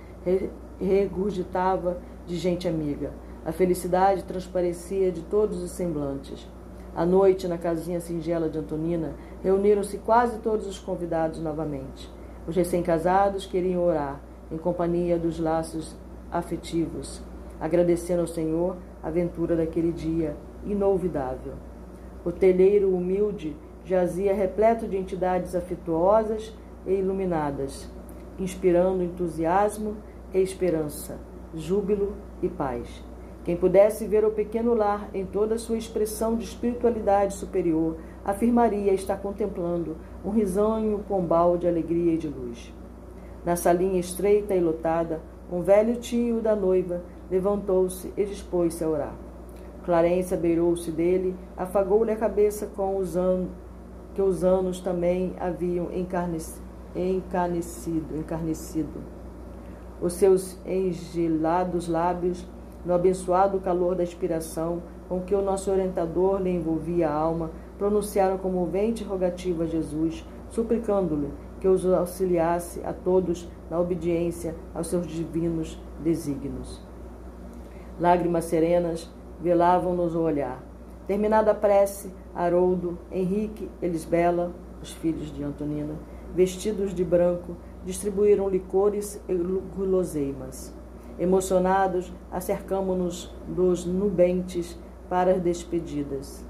regurgitava 0.79 1.97
de 2.25 2.37
gente 2.37 2.67
amiga. 2.67 3.11
A 3.45 3.51
felicidade 3.51 4.23
transparecia 4.23 5.11
de 5.11 5.21
todos 5.23 5.61
os 5.61 5.71
semblantes. 5.71 6.47
À 6.95 7.05
noite, 7.05 7.47
na 7.47 7.57
casinha 7.57 7.99
singela 7.99 8.49
de 8.49 8.59
Antonina, 8.59 9.15
reuniram-se 9.43 9.97
quase 9.97 10.37
todos 10.39 10.67
os 10.67 10.79
convidados 10.79 11.39
novamente. 11.39 12.09
Os 12.47 12.55
recém-casados 12.55 13.45
queriam 13.45 13.83
orar, 13.83 14.21
em 14.53 14.57
companhia 14.57 15.17
dos 15.17 15.39
laços 15.39 15.95
afetivos, 16.31 17.23
agradecendo 17.59 18.21
ao 18.21 18.27
Senhor 18.27 18.77
a 19.01 19.07
aventura 19.07 19.55
daquele 19.55 19.91
dia 19.91 20.37
inolvidável. 20.63 21.53
O 22.23 22.31
telheiro 22.31 22.95
humilde 22.95 23.57
jazia 23.83 24.31
repleto 24.31 24.87
de 24.87 24.95
entidades 24.95 25.55
afetuosas 25.55 26.53
e 26.85 26.93
iluminadas, 26.93 27.89
inspirando 28.37 29.01
entusiasmo 29.01 29.97
e 30.31 30.37
esperança, 30.37 31.17
júbilo 31.55 32.13
e 32.41 32.47
paz. 32.47 33.03
Quem 33.43 33.57
pudesse 33.57 34.05
ver 34.05 34.23
o 34.23 34.31
pequeno 34.31 34.75
lar 34.75 35.09
em 35.15 35.25
toda 35.25 35.55
a 35.55 35.59
sua 35.59 35.77
expressão 35.77 36.35
de 36.35 36.45
espiritualidade 36.45 37.33
superior, 37.33 37.97
afirmaria 38.23 38.93
estar 38.93 39.17
contemplando 39.17 39.97
um 40.23 40.29
risonho 40.29 40.99
pombal 40.99 41.57
de 41.57 41.67
alegria 41.67 42.13
e 42.13 42.17
de 42.17 42.27
luz. 42.27 42.71
Na 43.45 43.55
salinha 43.55 43.99
estreita 43.99 44.55
e 44.55 44.59
lotada, 44.59 45.21
um 45.51 45.61
velho 45.61 45.95
tio 45.97 46.41
da 46.41 46.55
noiva 46.55 47.01
levantou-se 47.29 48.13
e 48.15 48.25
dispôs-se 48.25 48.83
a 48.83 48.89
orar. 48.89 49.15
Clarência 49.83 50.37
beirou-se 50.37 50.89
dele, 50.89 51.35
afagou-lhe 51.57 52.11
a 52.11 52.15
cabeça 52.15 52.67
com 52.67 52.97
os 52.97 53.17
anos 53.17 53.49
que 54.13 54.21
os 54.21 54.43
anos 54.43 54.79
também 54.79 55.33
haviam 55.39 55.89
encarnecido, 55.91 56.61
encarnecido. 58.15 59.01
Os 60.01 60.13
seus 60.13 60.57
engelados 60.65 61.87
lábios, 61.87 62.47
no 62.85 62.93
abençoado 62.93 63.59
calor 63.59 63.95
da 63.95 64.03
inspiração 64.03 64.83
com 65.09 65.21
que 65.21 65.33
o 65.33 65.41
nosso 65.41 65.71
orientador 65.71 66.39
lhe 66.41 66.51
envolvia 66.51 67.09
a 67.09 67.13
alma, 67.13 67.49
pronunciaram 67.77 68.37
comovente 68.37 69.03
rogativa 69.03 69.63
a 69.63 69.67
Jesus, 69.67 70.25
suplicando-lhe 70.49 71.29
que 71.63 71.67
os 71.69 71.85
auxiliasse 71.85 72.81
a 72.83 72.91
todos 72.91 73.47
na 73.69 73.79
obediência 73.79 74.53
aos 74.75 74.87
seus 74.87 75.07
divinos 75.07 75.81
desígnios. 76.03 76.85
Lágrimas 77.97 78.43
serenas 78.43 79.09
velavam-nos 79.39 80.13
o 80.13 80.19
olhar. 80.19 80.61
Terminada 81.07 81.51
a 81.51 81.55
prece, 81.55 82.13
Haroldo, 82.35 82.99
Henrique, 83.09 83.69
Elisbela, 83.81 84.51
os 84.81 84.91
filhos 84.91 85.33
de 85.33 85.41
Antonina, 85.41 85.93
vestidos 86.35 86.93
de 86.93 87.05
branco, 87.05 87.55
distribuíram 87.85 88.49
licores 88.49 89.23
e 89.29 89.33
guloseimas. 89.33 90.75
Emocionados, 91.17 92.11
acercamo-nos 92.29 93.33
dos 93.47 93.85
nubentes 93.85 94.77
para 95.09 95.31
as 95.31 95.41
despedidas. 95.41 96.45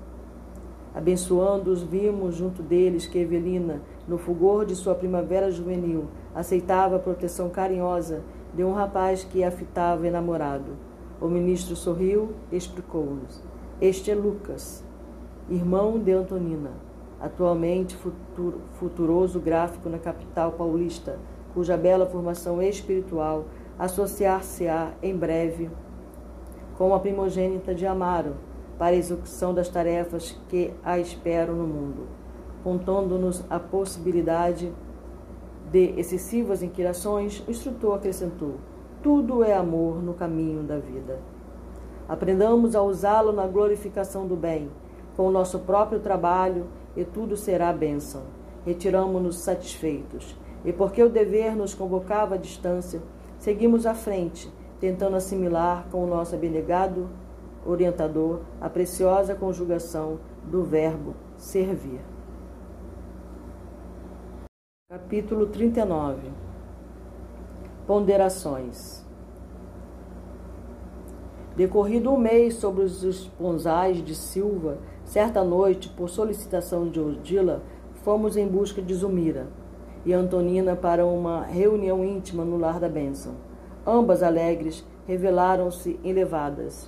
Abençoando-os, 0.92 1.84
vimos 1.84 2.36
junto 2.36 2.64
deles 2.64 3.06
que 3.06 3.20
Evelina, 3.20 3.80
no 4.08 4.18
fulgor 4.18 4.66
de 4.66 4.76
sua 4.76 4.96
primavera 4.96 5.52
juvenil, 5.52 6.06
aceitava 6.36 6.96
a 6.96 7.00
proteção 7.00 7.50
carinhosa 7.50 8.22
de 8.54 8.64
um 8.64 8.74
rapaz 8.74 9.24
que 9.24 9.44
a 9.44 9.52
fitava 9.52 10.08
enamorado. 10.08 10.72
O 11.22 11.28
ministro 11.28 11.76
sorriu 11.76 12.34
explicou-nos: 12.52 13.42
Este 13.80 14.12
é 14.12 14.16
Lucas, 14.16 14.84
irmão 15.50 15.98
de 16.00 16.12
Antonina, 16.12 16.72
atualmente 17.20 17.96
futuro, 17.96 18.62
futuroso 18.74 19.40
gráfico 19.40 19.90
na 19.90 19.98
capital 19.98 20.52
paulista, 20.52 21.18
cuja 21.54 21.78
bela 21.78 22.06
formação 22.06 22.62
espiritual 22.62 23.46
associar-se-á 23.78 24.92
em 25.02 25.16
breve 25.16 25.70
com 26.78 26.94
a 26.94 27.00
primogênita 27.00 27.74
de 27.74 27.86
Amaro 27.86 28.36
para 28.78 28.88
a 28.88 28.98
execução 28.98 29.54
das 29.54 29.70
tarefas 29.70 30.38
que 30.50 30.74
a 30.84 31.00
esperam 31.00 31.56
no 31.56 31.68
mundo, 31.68 32.08
contando-nos 32.64 33.44
a 33.50 33.60
possibilidade 33.60 34.74
de 35.72 35.94
excessivas 36.00 36.64
inquirações, 36.64 37.44
o 37.48 37.52
instrutor 37.52 37.96
acrescentou: 37.96 38.56
tudo 39.02 39.44
é 39.44 39.54
amor 39.54 40.02
no 40.02 40.14
caminho 40.14 40.64
da 40.64 40.78
vida. 40.78 41.20
Aprendamos 42.08 42.76
a 42.76 42.82
usá-lo 42.82 43.32
na 43.32 43.48
glorificação 43.48 44.28
do 44.28 44.36
bem, 44.36 44.70
com 45.16 45.28
o 45.28 45.32
nosso 45.32 45.60
próprio 45.60 46.00
trabalho, 46.00 46.68
e 46.96 47.04
tudo 47.04 47.36
será 47.36 47.74
bênção. 47.74 48.22
Retiramo-nos 48.66 49.40
satisfeitos. 49.40 50.36
E 50.64 50.72
porque 50.72 51.04
o 51.04 51.10
dever 51.10 51.56
nos 51.56 51.74
convocava 51.74 52.36
à 52.36 52.38
distância, 52.38 53.02
seguimos 53.38 53.86
à 53.86 53.94
frente, 53.94 54.50
tentando 54.80 55.16
assimilar 55.16 55.88
com 55.92 56.04
o 56.04 56.08
nosso 56.08 56.36
abnegado 56.36 57.10
orientador 57.66 58.42
a 58.62 58.70
preciosa 58.70 59.36
conjugação 59.36 60.20
do 60.46 60.64
verbo 60.64 61.14
servir. 61.38 62.13
Capítulo 64.94 65.48
39 65.48 66.20
Ponderações. 67.88 69.04
Decorrido 71.56 72.12
um 72.12 72.18
mês 72.20 72.54
sobre 72.58 72.84
os 72.84 73.04
esponsais 73.04 74.06
de 74.06 74.14
Silva, 74.14 74.78
certa 75.04 75.44
noite, 75.44 75.90
por 75.90 76.12
solicitação 76.12 76.88
de 76.90 77.00
Odila, 77.00 77.64
fomos 78.04 78.38
em 78.38 78.48
busca 78.48 78.84
de 78.84 78.94
Zumira 78.94 79.48
e 80.06 80.14
Antonina 80.14 80.76
para 80.76 81.04
uma 81.08 81.42
reunião 81.42 82.06
íntima 82.06 82.46
no 82.46 82.58
lar 82.58 82.80
da 82.80 82.88
bênção. 82.88 83.34
Ambas 83.88 84.22
alegres 84.22 84.86
revelaram-se 85.08 86.00
elevadas, 86.04 86.88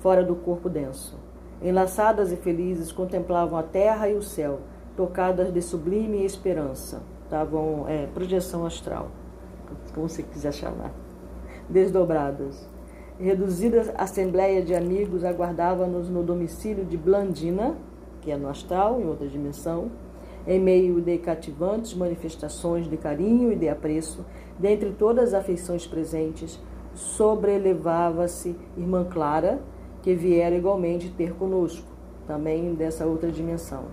fora 0.00 0.24
do 0.24 0.34
corpo 0.34 0.68
denso. 0.68 1.16
Enlaçadas 1.62 2.32
e 2.32 2.36
felizes, 2.36 2.90
contemplavam 2.90 3.56
a 3.56 3.62
terra 3.62 4.08
e 4.08 4.16
o 4.16 4.22
céu, 4.24 4.58
tocadas 4.96 5.52
de 5.52 5.62
sublime 5.62 6.24
esperança. 6.24 7.13
Estavam, 7.34 7.88
é, 7.88 8.06
projeção 8.14 8.64
astral 8.64 9.08
como 9.92 10.08
você 10.08 10.22
quiser 10.22 10.52
chamar, 10.52 10.92
desdobradas. 11.68 12.64
Reduzida 13.18 13.92
assembleia 13.98 14.62
de 14.62 14.72
amigos 14.72 15.24
aguardava-nos 15.24 16.08
no 16.08 16.22
domicílio 16.22 16.84
de 16.84 16.96
Blandina, 16.96 17.76
que 18.20 18.30
é 18.30 18.36
no 18.36 18.48
astral, 18.48 19.00
em 19.00 19.08
outra 19.08 19.26
dimensão, 19.26 19.90
em 20.46 20.60
meio 20.60 21.00
de 21.00 21.18
cativantes 21.18 21.92
manifestações 21.92 22.88
de 22.88 22.96
carinho 22.96 23.52
e 23.52 23.56
de 23.56 23.68
apreço, 23.68 24.24
dentre 24.56 24.92
todas 24.92 25.34
as 25.34 25.40
afeições 25.40 25.84
presentes, 25.88 26.60
sobrelevava-se 26.94 28.54
Irmã 28.76 29.04
Clara, 29.04 29.60
que 30.02 30.14
viera 30.14 30.54
igualmente 30.54 31.10
ter 31.10 31.34
conosco, 31.34 31.88
também 32.28 32.74
dessa 32.74 33.04
outra 33.04 33.32
dimensão. 33.32 33.86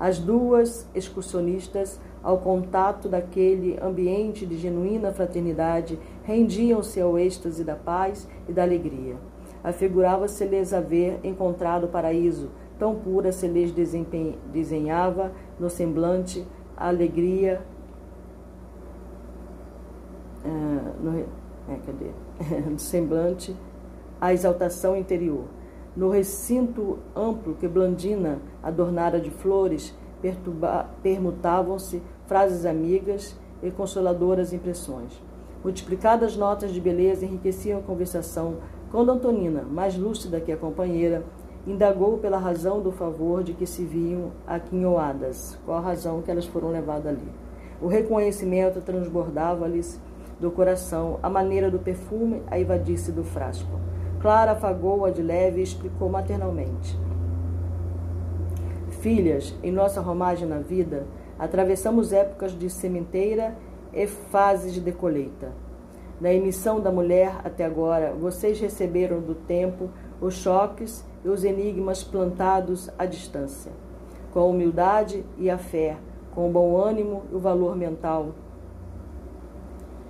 As 0.00 0.18
duas 0.18 0.88
excursionistas 0.94 2.00
ao 2.22 2.38
contato 2.38 3.08
daquele 3.08 3.78
ambiente 3.80 4.44
de 4.44 4.56
genuína 4.56 5.12
fraternidade, 5.12 5.98
rendiam-se 6.24 7.00
ao 7.00 7.18
êxtase 7.18 7.64
da 7.64 7.76
paz 7.76 8.28
e 8.48 8.52
da 8.52 8.62
alegria. 8.62 9.16
Afigurava-se-lhes 9.62 10.72
haver 10.72 11.20
encontrado 11.24 11.84
o 11.84 11.88
paraíso, 11.88 12.50
tão 12.78 12.94
pura 12.94 13.32
se 13.32 13.46
lhes 13.46 13.72
desenhava 14.52 15.32
no 15.58 15.68
semblante 15.68 16.46
a 16.76 16.88
alegria. 16.88 17.60
Uh, 20.44 21.02
no, 21.02 21.18
é, 21.18 21.78
cadê? 21.84 22.60
no 22.70 22.78
semblante 22.78 23.54
a 24.20 24.32
exaltação 24.32 24.96
interior. 24.96 25.44
No 25.96 26.10
recinto 26.10 26.98
amplo 27.14 27.54
que 27.54 27.66
Blandina 27.66 28.38
adornara 28.62 29.20
de 29.20 29.30
flores, 29.30 29.96
permutavam-se 31.02 32.02
frases 32.26 32.64
amigas 32.64 33.36
e 33.62 33.70
consoladoras 33.70 34.52
impressões. 34.52 35.20
Multiplicadas 35.62 36.36
notas 36.36 36.72
de 36.72 36.80
beleza 36.80 37.24
enriqueciam 37.24 37.80
a 37.80 37.82
conversação 37.82 38.56
quando 38.90 39.10
Antonina, 39.10 39.62
mais 39.62 39.96
lúcida 39.96 40.40
que 40.40 40.52
a 40.52 40.56
companheira, 40.56 41.24
indagou 41.66 42.18
pela 42.18 42.38
razão 42.38 42.80
do 42.80 42.90
favor 42.90 43.42
de 43.42 43.52
que 43.52 43.66
se 43.66 43.84
viam 43.84 44.30
aquinhoadas, 44.46 45.58
qual 45.66 45.78
a 45.78 45.82
razão 45.82 46.22
que 46.22 46.30
elas 46.30 46.46
foram 46.46 46.70
levadas 46.70 47.06
ali. 47.06 47.28
O 47.82 47.86
reconhecimento 47.86 48.80
transbordava-lhes 48.80 50.00
do 50.40 50.50
coração, 50.50 51.18
a 51.22 51.28
maneira 51.28 51.70
do 51.70 51.78
perfume 51.78 52.42
a 52.46 52.58
evadir-se 52.58 53.12
do 53.12 53.24
frasco. 53.24 53.78
Clara 54.20 54.52
afagou-a 54.52 55.10
de 55.10 55.22
leve 55.22 55.60
e 55.60 55.64
explicou 55.64 56.08
maternalmente. 56.08 56.98
Filhas, 59.00 59.54
em 59.62 59.70
nossa 59.70 60.00
romagem 60.00 60.48
na 60.48 60.58
vida, 60.58 61.06
atravessamos 61.38 62.12
épocas 62.12 62.58
de 62.58 62.68
sementeira 62.68 63.56
e 63.92 64.06
fases 64.08 64.74
de 64.74 64.90
colheita. 64.90 65.52
Na 66.20 66.32
emissão 66.32 66.80
da 66.80 66.90
mulher 66.90 67.40
até 67.44 67.64
agora, 67.64 68.12
vocês 68.12 68.58
receberam 68.58 69.20
do 69.20 69.36
tempo 69.36 69.88
os 70.20 70.34
choques 70.34 71.04
e 71.24 71.28
os 71.28 71.44
enigmas 71.44 72.02
plantados 72.02 72.90
à 72.98 73.06
distância. 73.06 73.70
Com 74.32 74.40
a 74.40 74.44
humildade 74.44 75.24
e 75.38 75.48
a 75.48 75.58
fé, 75.58 75.96
com 76.34 76.48
o 76.48 76.52
bom 76.52 76.76
ânimo 76.76 77.22
e 77.30 77.36
o 77.36 77.38
valor 77.38 77.76
mental, 77.76 78.34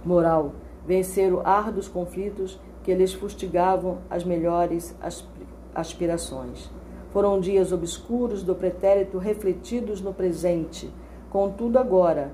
moral, 0.02 0.52
venceram 0.86 1.42
árduos 1.44 1.88
conflitos 1.88 2.58
que 2.82 2.94
lhes 2.94 3.12
fustigavam 3.12 3.98
as 4.08 4.24
melhores 4.24 4.96
aspirações. 5.74 6.77
Foram 7.10 7.40
dias 7.40 7.72
obscuros 7.72 8.42
do 8.42 8.54
pretérito 8.54 9.18
refletidos 9.18 10.00
no 10.00 10.12
presente. 10.12 10.90
Contudo, 11.30 11.78
agora, 11.78 12.32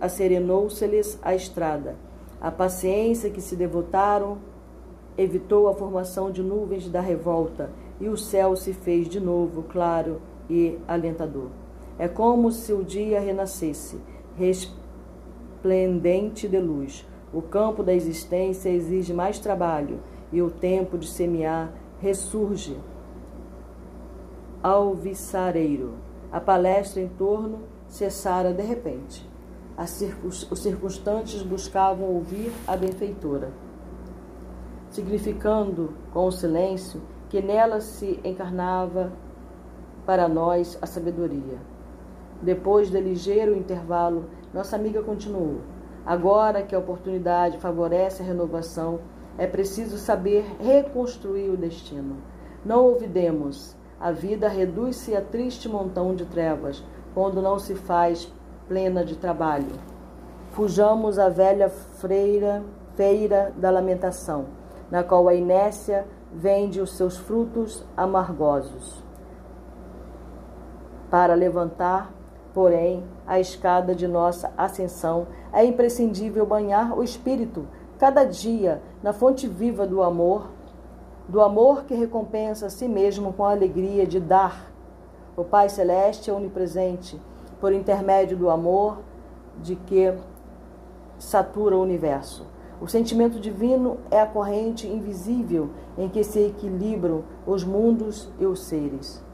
acerenou-se-lhes 0.00 1.18
a 1.22 1.34
estrada. 1.34 1.96
A 2.40 2.50
paciência 2.50 3.30
que 3.30 3.40
se 3.40 3.56
devotaram 3.56 4.38
evitou 5.18 5.68
a 5.68 5.74
formação 5.74 6.30
de 6.30 6.42
nuvens 6.42 6.88
da 6.88 7.00
revolta, 7.00 7.70
e 7.98 8.08
o 8.08 8.16
céu 8.16 8.54
se 8.54 8.72
fez 8.72 9.08
de 9.08 9.18
novo 9.18 9.62
claro 9.62 10.20
e 10.50 10.78
alentador. 10.86 11.48
É 11.98 12.06
como 12.06 12.52
se 12.52 12.72
o 12.72 12.84
dia 12.84 13.18
renascesse, 13.18 13.98
resplendente 14.36 16.46
de 16.46 16.60
luz. 16.60 17.06
O 17.32 17.40
campo 17.40 17.82
da 17.82 17.94
existência 17.94 18.68
exige 18.68 19.14
mais 19.14 19.38
trabalho 19.38 20.00
e 20.30 20.42
o 20.42 20.50
tempo 20.50 20.98
de 20.98 21.08
semear 21.08 21.72
ressurge 22.00 22.76
alvissareiro. 24.66 25.94
A 26.32 26.40
palestra 26.40 27.00
em 27.00 27.06
torno 27.06 27.60
cessara 27.86 28.52
de 28.52 28.62
repente. 28.64 29.28
os 29.78 30.58
circunstantes 30.58 31.40
buscavam 31.42 32.06
ouvir 32.08 32.50
a 32.66 32.76
benfeitora, 32.76 33.52
significando 34.90 35.94
com 36.12 36.26
o 36.26 36.32
silêncio 36.32 37.00
que 37.28 37.40
nela 37.40 37.80
se 37.80 38.18
encarnava 38.24 39.12
para 40.04 40.28
nós 40.28 40.76
a 40.82 40.86
sabedoria. 40.86 41.58
Depois 42.42 42.90
de 42.90 43.00
ligeiro 43.00 43.54
intervalo, 43.54 44.24
nossa 44.52 44.74
amiga 44.74 45.00
continuou. 45.00 45.60
Agora 46.04 46.62
que 46.62 46.74
a 46.74 46.78
oportunidade 46.80 47.58
favorece 47.58 48.20
a 48.20 48.26
renovação, 48.26 48.98
é 49.38 49.46
preciso 49.46 49.96
saber 49.96 50.44
reconstruir 50.58 51.50
o 51.50 51.56
destino. 51.56 52.16
Não 52.64 52.84
olvidemos, 52.84 53.75
a 54.00 54.10
vida 54.10 54.48
reduz-se 54.48 55.16
a 55.16 55.20
triste 55.20 55.68
montão 55.68 56.14
de 56.14 56.24
trevas 56.26 56.84
quando 57.14 57.40
não 57.40 57.58
se 57.58 57.74
faz 57.74 58.32
plena 58.68 59.04
de 59.04 59.16
trabalho. 59.16 59.72
Fujamos 60.52 61.18
a 61.18 61.28
velha 61.28 61.68
freira, 61.68 62.62
feira 62.94 63.52
da 63.56 63.70
lamentação, 63.70 64.46
na 64.90 65.02
qual 65.02 65.28
a 65.28 65.34
inércia 65.34 66.06
vende 66.32 66.80
os 66.80 66.96
seus 66.96 67.16
frutos 67.16 67.84
amargosos. 67.96 69.02
Para 71.10 71.34
levantar, 71.34 72.12
porém, 72.52 73.04
a 73.26 73.40
escada 73.40 73.94
de 73.94 74.06
nossa 74.06 74.52
ascensão, 74.56 75.26
é 75.52 75.64
imprescindível 75.64 76.44
banhar 76.44 76.96
o 76.96 77.02
espírito 77.02 77.66
cada 77.98 78.24
dia 78.24 78.82
na 79.02 79.12
fonte 79.12 79.46
viva 79.48 79.86
do 79.86 80.02
amor, 80.02 80.50
do 81.28 81.40
amor 81.40 81.84
que 81.84 81.94
recompensa 81.94 82.66
a 82.66 82.70
si 82.70 82.86
mesmo 82.86 83.32
com 83.32 83.44
a 83.44 83.50
alegria 83.50 84.06
de 84.06 84.20
dar. 84.20 84.70
O 85.36 85.44
Pai 85.44 85.68
Celeste 85.68 86.30
é 86.30 86.32
onipresente, 86.32 87.20
por 87.60 87.72
intermédio 87.72 88.36
do 88.36 88.48
amor 88.48 88.98
de 89.60 89.76
que 89.76 90.12
satura 91.18 91.76
o 91.76 91.82
universo. 91.82 92.46
O 92.80 92.86
sentimento 92.86 93.40
divino 93.40 93.96
é 94.10 94.20
a 94.20 94.26
corrente 94.26 94.86
invisível 94.86 95.70
em 95.96 96.08
que 96.08 96.22
se 96.22 96.40
equilibram 96.40 97.24
os 97.46 97.64
mundos 97.64 98.30
e 98.38 98.44
os 98.44 98.60
seres. 98.60 99.24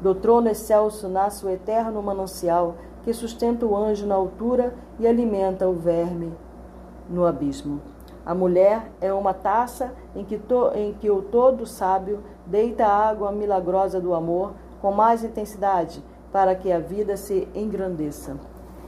Do 0.00 0.14
trono 0.14 0.48
excelso 0.48 1.08
nasce 1.08 1.44
o 1.44 1.50
eterno 1.50 2.02
manancial 2.02 2.76
que 3.02 3.12
sustenta 3.12 3.66
o 3.66 3.76
anjo 3.76 4.06
na 4.06 4.14
altura 4.14 4.74
e 4.98 5.06
alimenta 5.06 5.68
o 5.68 5.74
verme 5.74 6.32
no 7.10 7.26
abismo. 7.26 7.80
A 8.24 8.34
mulher 8.34 8.92
é 9.00 9.12
uma 9.12 9.34
taça 9.34 9.92
em 10.14 10.24
que, 10.24 10.38
to, 10.38 10.70
em 10.74 10.92
que 10.92 11.10
o 11.10 11.22
todo 11.22 11.66
sábio 11.66 12.20
deita 12.46 12.86
a 12.86 13.08
água 13.08 13.32
milagrosa 13.32 14.00
do 14.00 14.14
amor 14.14 14.52
com 14.80 14.92
mais 14.92 15.24
intensidade 15.24 16.02
para 16.30 16.54
que 16.54 16.70
a 16.70 16.78
vida 16.78 17.16
se 17.16 17.48
engrandeça. 17.54 18.36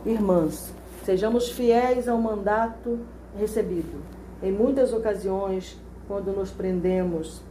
Irmãs, 0.07 0.73
sejamos 1.03 1.51
fiéis 1.51 2.09
ao 2.09 2.19
mandato 2.19 3.01
recebido. 3.37 4.03
Em 4.41 4.53
muitas 4.53 4.93
ocasiões, 4.93 5.81
quando 6.07 6.33
nos 6.33 6.51
prendemos 6.51 7.43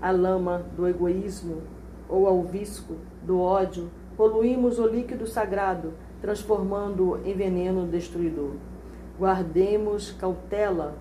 à 0.00 0.10
lama 0.10 0.64
do 0.76 0.86
egoísmo 0.86 1.62
ou 2.08 2.26
ao 2.26 2.42
visco 2.42 2.94
do 3.22 3.40
ódio, 3.40 3.90
poluímos 4.16 4.78
o 4.78 4.86
líquido 4.86 5.26
sagrado, 5.26 5.94
transformando-o 6.20 7.18
em 7.24 7.34
veneno 7.34 7.86
destruidor. 7.86 8.52
Guardemos 9.18 10.12
cautela 10.12 10.94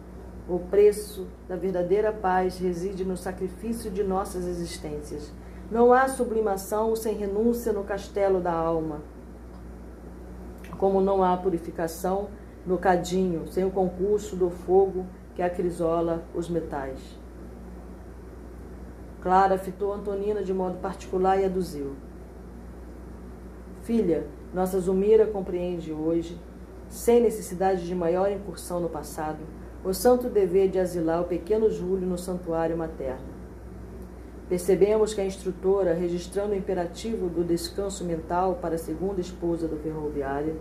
o 0.52 0.60
preço 0.60 1.28
da 1.48 1.56
verdadeira 1.56 2.12
paz 2.12 2.58
reside 2.58 3.06
no 3.06 3.16
sacrifício 3.16 3.90
de 3.90 4.04
nossas 4.04 4.46
existências. 4.46 5.32
Não 5.72 5.94
há 5.94 6.10
sublimação 6.10 6.94
sem 6.94 7.16
renúncia 7.16 7.72
no 7.72 7.86
castelo 7.86 8.42
da 8.42 8.52
alma, 8.52 9.02
como 10.78 11.00
não 11.00 11.24
há 11.24 11.38
purificação 11.38 12.28
no 12.66 12.78
cadinho 12.78 13.48
sem 13.48 13.64
o 13.64 13.72
concurso 13.72 14.36
do 14.36 14.50
fogo 14.50 15.06
que 15.36 15.42
acrisola 15.42 16.22
os 16.36 16.50
metais. 16.50 17.00
Clara 19.22 19.58
fitou 19.58 19.94
Antonina 19.94 20.44
de 20.44 20.54
modo 20.54 20.80
particular 20.80 21.40
e 21.40 21.46
aduziu. 21.46 21.96
Filha, 23.84 24.28
nossa 24.54 24.78
Zumira 24.82 25.26
compreende 25.26 25.94
hoje, 25.94 26.38
sem 26.90 27.22
necessidade 27.22 27.88
de 27.88 27.96
maior 27.96 28.30
incursão 28.30 28.82
no 28.82 28.90
passado, 28.90 29.40
o 29.84 29.94
santo 29.94 30.30
dever 30.30 30.70
de 30.70 30.80
asilar 30.80 31.22
o 31.22 31.26
pequeno 31.26 31.70
Júlio 31.70 32.08
no 32.08 32.18
santuário 32.18 32.78
materno. 32.78 33.32
Percebemos 34.48 35.14
que 35.14 35.22
a 35.22 35.26
instrutora, 35.26 35.94
registrando 35.94 36.52
o 36.52 36.58
imperativo 36.58 37.30
do 37.30 37.44
descanso 37.44 38.04
mental 38.04 38.60
para 38.62 38.76
a 38.76 38.78
segunda 38.78 39.22
esposa 39.22 39.68
do 39.68 39.78
ferroviário, 39.78 40.58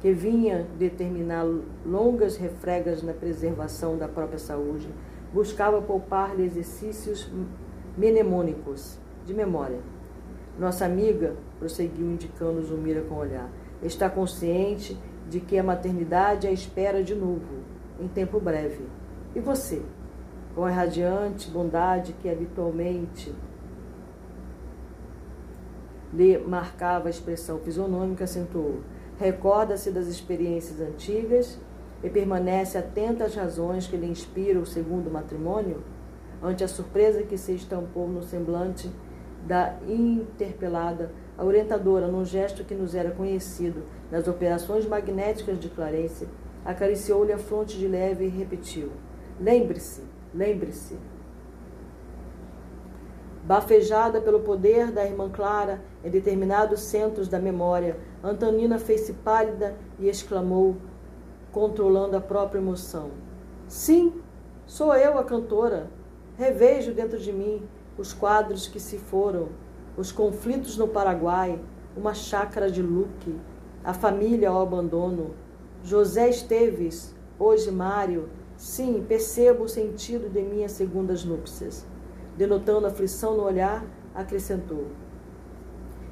que 0.00 0.12
vinha 0.12 0.66
determinar 0.78 1.44
longas 1.84 2.36
refregas 2.36 3.02
na 3.02 3.12
preservação 3.12 3.98
da 3.98 4.06
própria 4.06 4.38
saúde, 4.38 4.88
buscava 5.32 5.82
poupar-lhe 5.82 6.44
exercícios 6.44 7.28
mnemônicos 7.98 8.98
de 9.26 9.34
memória. 9.34 9.80
Nossa 10.58 10.84
amiga, 10.84 11.34
prosseguiu 11.58 12.06
indicando 12.06 12.62
Zumira 12.62 13.02
com 13.02 13.16
olhar, 13.16 13.50
está 13.82 14.08
consciente 14.08 14.96
de 15.28 15.40
que 15.40 15.58
a 15.58 15.62
maternidade 15.64 16.46
a 16.46 16.52
espera 16.52 17.02
de 17.02 17.14
novo, 17.14 17.63
em 18.00 18.08
tempo 18.08 18.40
breve. 18.40 18.84
E 19.34 19.40
você? 19.40 19.82
Com 20.54 20.64
a 20.64 20.70
radiante 20.70 21.50
bondade 21.50 22.12
que 22.14 22.28
habitualmente 22.28 23.34
lhe 26.12 26.38
marcava 26.38 27.08
a 27.08 27.10
expressão 27.10 27.58
fisionômica, 27.58 28.24
acentuou. 28.24 28.80
Recorda-se 29.18 29.90
das 29.90 30.06
experiências 30.06 30.80
antigas 30.80 31.58
e 32.02 32.08
permanece 32.08 32.78
atenta 32.78 33.24
às 33.24 33.34
razões 33.34 33.86
que 33.86 33.96
lhe 33.96 34.06
inspiram 34.06 34.62
o 34.62 34.66
segundo 34.66 35.10
matrimônio? 35.10 35.82
Ante 36.42 36.62
a 36.62 36.68
surpresa 36.68 37.22
que 37.22 37.36
se 37.36 37.52
estampou 37.52 38.08
no 38.08 38.22
semblante 38.22 38.90
da 39.46 39.74
interpelada, 39.88 41.10
a 41.36 41.44
orientadora, 41.44 42.06
num 42.06 42.24
gesto 42.24 42.64
que 42.64 42.74
nos 42.74 42.94
era 42.94 43.10
conhecido 43.10 43.82
nas 44.10 44.28
operações 44.28 44.86
magnéticas 44.86 45.58
de 45.58 45.68
Clarence, 45.68 46.28
Acariciou-lhe 46.64 47.32
a 47.32 47.38
fronte 47.38 47.78
de 47.78 47.86
leve 47.86 48.24
e 48.24 48.28
repetiu: 48.28 48.90
Lembre-se, 49.38 50.02
lembre-se. 50.32 50.96
Bafejada 53.44 54.22
pelo 54.22 54.40
poder 54.40 54.90
da 54.90 55.04
irmã 55.04 55.28
Clara 55.28 55.82
em 56.02 56.08
determinados 56.08 56.80
centros 56.80 57.28
da 57.28 57.38
memória, 57.38 57.98
Antonina 58.22 58.78
fez-se 58.78 59.12
pálida 59.12 59.76
e 59.98 60.08
exclamou, 60.08 60.76
controlando 61.52 62.16
a 62.16 62.20
própria 62.20 62.58
emoção: 62.58 63.10
Sim, 63.68 64.14
sou 64.66 64.94
eu 64.94 65.18
a 65.18 65.24
cantora. 65.24 65.90
Revejo 66.36 66.92
dentro 66.92 67.18
de 67.18 67.32
mim 67.32 67.62
os 67.96 68.12
quadros 68.12 68.66
que 68.66 68.80
se 68.80 68.98
foram, 68.98 69.50
os 69.96 70.10
conflitos 70.10 70.76
no 70.76 70.88
Paraguai, 70.88 71.60
uma 71.96 72.12
chácara 72.12 72.70
de 72.70 72.82
Luque, 72.82 73.38
a 73.84 73.94
família 73.94 74.48
ao 74.48 74.62
abandono, 74.62 75.34
José 75.84 76.30
Esteves, 76.30 77.14
hoje 77.38 77.70
Mário, 77.70 78.30
sim, 78.56 79.04
percebo 79.06 79.64
o 79.64 79.68
sentido 79.68 80.30
de 80.30 80.40
minhas 80.40 80.72
segundas 80.72 81.26
núpcias. 81.26 81.84
Denotando 82.38 82.86
aflição 82.86 83.36
no 83.36 83.42
olhar, 83.42 83.84
acrescentou. 84.14 84.86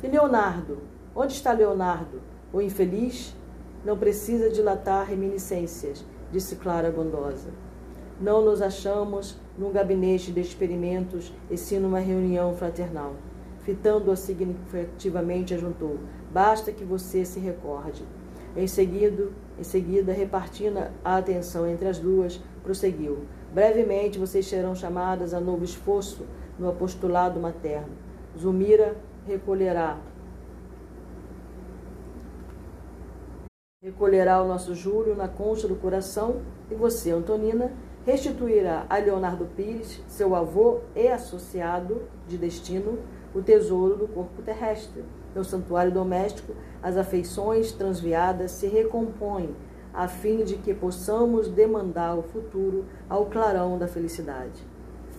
E 0.02 0.06
Leonardo? 0.06 0.80
Onde 1.16 1.32
está 1.32 1.54
Leonardo? 1.54 2.20
O 2.52 2.60
infeliz? 2.60 3.34
Não 3.82 3.96
precisa 3.96 4.50
dilatar 4.50 5.06
reminiscências, 5.06 6.04
disse 6.30 6.56
Clara 6.56 6.90
bondosa. 6.90 7.48
Não 8.20 8.44
nos 8.44 8.60
achamos 8.60 9.40
num 9.56 9.72
gabinete 9.72 10.32
de 10.32 10.40
experimentos 10.40 11.32
e 11.50 11.56
sim 11.56 11.78
numa 11.78 11.98
reunião 11.98 12.54
fraternal. 12.54 13.14
Fitando-a 13.60 14.16
significativamente, 14.16 15.54
ajuntou: 15.54 15.98
Basta 16.30 16.70
que 16.72 16.84
você 16.84 17.24
se 17.24 17.40
recorde. 17.40 18.04
Em 18.56 18.66
seguida, 18.66 19.28
em 19.58 19.62
seguida, 19.62 20.12
repartindo 20.12 20.78
a 21.04 21.16
atenção 21.16 21.66
entre 21.66 21.88
as 21.88 21.98
duas, 21.98 22.40
prosseguiu: 22.62 23.26
Brevemente 23.52 24.18
vocês 24.18 24.46
serão 24.46 24.74
chamadas 24.74 25.32
a 25.32 25.40
novo 25.40 25.64
esforço 25.64 26.26
no 26.58 26.68
apostolado 26.68 27.40
materno. 27.40 27.94
Zumira 28.38 28.96
recolherá 29.26 29.98
recolherá 33.82 34.40
o 34.40 34.46
nosso 34.46 34.76
Júlio 34.76 35.16
na 35.16 35.26
concha 35.26 35.66
do 35.66 35.74
coração 35.74 36.40
e 36.70 36.74
você, 36.74 37.10
Antonina, 37.10 37.72
restituirá 38.06 38.86
a 38.88 38.96
Leonardo 38.98 39.44
Pires, 39.56 40.00
seu 40.06 40.36
avô 40.36 40.80
e 40.94 41.08
associado 41.08 42.02
de 42.28 42.38
destino, 42.38 42.98
o 43.34 43.42
tesouro 43.42 43.96
do 43.96 44.06
corpo 44.06 44.40
terrestre. 44.40 45.02
No 45.34 45.42
santuário 45.42 45.90
doméstico, 45.90 46.52
as 46.82 46.96
afeições 46.96 47.72
transviadas 47.72 48.50
se 48.50 48.66
recompõem, 48.66 49.54
a 49.94 50.08
fim 50.08 50.42
de 50.42 50.56
que 50.56 50.74
possamos 50.74 51.48
demandar 51.48 52.16
o 52.16 52.22
futuro 52.22 52.84
ao 53.08 53.26
clarão 53.26 53.78
da 53.78 53.86
felicidade. 53.86 54.66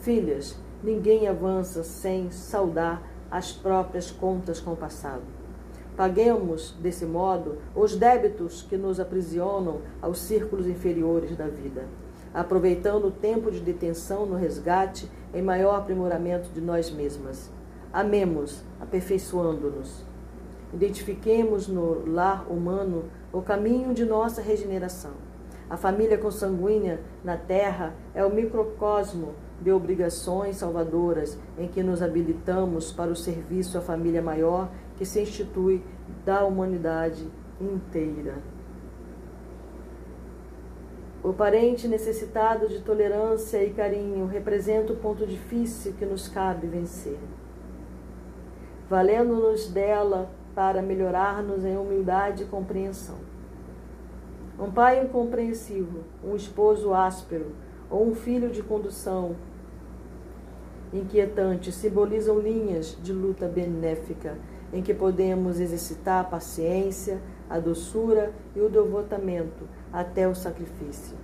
Filhas, 0.02 0.58
ninguém 0.84 1.28
avança 1.28 1.84
sem 1.84 2.30
saudar 2.32 3.02
as 3.32 3.52
próprias 3.52 4.12
contas 4.12 4.60
com 4.60 4.74
o 4.74 4.78
passado. 4.78 5.24
Paguemos, 5.96 6.76
desse 6.82 7.06
modo, 7.06 7.60
os 7.76 7.96
débitos 7.96 8.64
que 8.64 8.76
nos 8.76 9.00
aprisionam 9.00 9.82
aos 10.02 10.20
círculos 10.20 10.68
inferiores 10.68 11.38
da 11.38 11.48
vida, 11.48 11.86
aproveitando 12.34 13.06
o 13.06 13.12
tempo 13.12 13.52
de 13.52 13.60
detenção 13.60 14.26
no 14.26 14.36
resgate 14.36 15.10
em 15.34 15.42
maior 15.42 15.76
aprimoramento 15.76 16.50
de 16.50 16.60
nós 16.60 16.92
mesmas. 16.92 17.52
Amemos, 17.92 18.64
aperfeiçoando-nos. 18.82 20.13
Identifiquemos 20.74 21.68
no 21.68 22.04
lar 22.10 22.46
humano 22.50 23.06
o 23.32 23.42
caminho 23.42 23.94
de 23.94 24.04
nossa 24.04 24.42
regeneração. 24.42 25.12
A 25.70 25.78
família 25.78 26.18
consanguínea 26.18 27.00
na 27.24 27.38
Terra 27.38 27.94
é 28.14 28.26
o 28.26 28.34
microcosmo 28.34 29.34
de 29.62 29.72
obrigações 29.72 30.58
salvadoras 30.58 31.38
em 31.58 31.68
que 31.68 31.82
nos 31.82 32.02
habilitamos 32.02 32.92
para 32.92 33.12
o 33.12 33.16
serviço 33.16 33.78
à 33.78 33.82
família 33.82 34.22
maior 34.22 34.70
que 34.98 35.06
se 35.06 35.22
institui 35.22 35.84
da 36.26 36.44
humanidade 36.44 37.28
inteira. 37.62 38.36
O 41.24 41.32
parente 41.32 41.88
necessitado 41.88 42.68
de 42.68 42.82
tolerância 42.82 43.64
e 43.64 43.70
carinho 43.70 44.26
representa 44.26 44.92
o 44.92 44.98
ponto 44.98 45.26
difícil 45.26 45.94
que 45.94 46.06
nos 46.06 46.28
cabe 46.28 46.68
vencer. 46.68 47.18
Valendo-nos 48.90 49.68
dela 49.70 50.30
para 50.56 50.82
melhorar-nos 50.82 51.66
em 51.66 51.78
humildade 51.78 52.44
e 52.44 52.46
compreensão. 52.46 53.18
Um 54.60 54.72
pai 54.72 55.04
incompreensivo, 55.04 56.04
um 56.24 56.36
esposo 56.36 56.94
áspero 56.94 57.52
ou 57.90 58.08
um 58.08 58.14
filho 58.14 58.50
de 58.50 58.62
condução 58.62 59.36
inquietante 60.94 61.72
simbolizam 61.72 62.40
linhas 62.40 62.98
de 63.02 63.12
luta 63.12 63.48
benéfica 63.48 64.38
em 64.72 64.82
que 64.82 64.94
podemos 64.94 65.60
exercitar 65.60 66.22
a 66.22 66.24
paciência, 66.24 67.20
a 67.50 67.60
doçura 67.60 68.32
e 68.56 68.62
o 68.62 68.70
devotamento 68.70 69.68
até 69.92 70.28
o 70.28 70.36
sacrifício. 70.36 71.16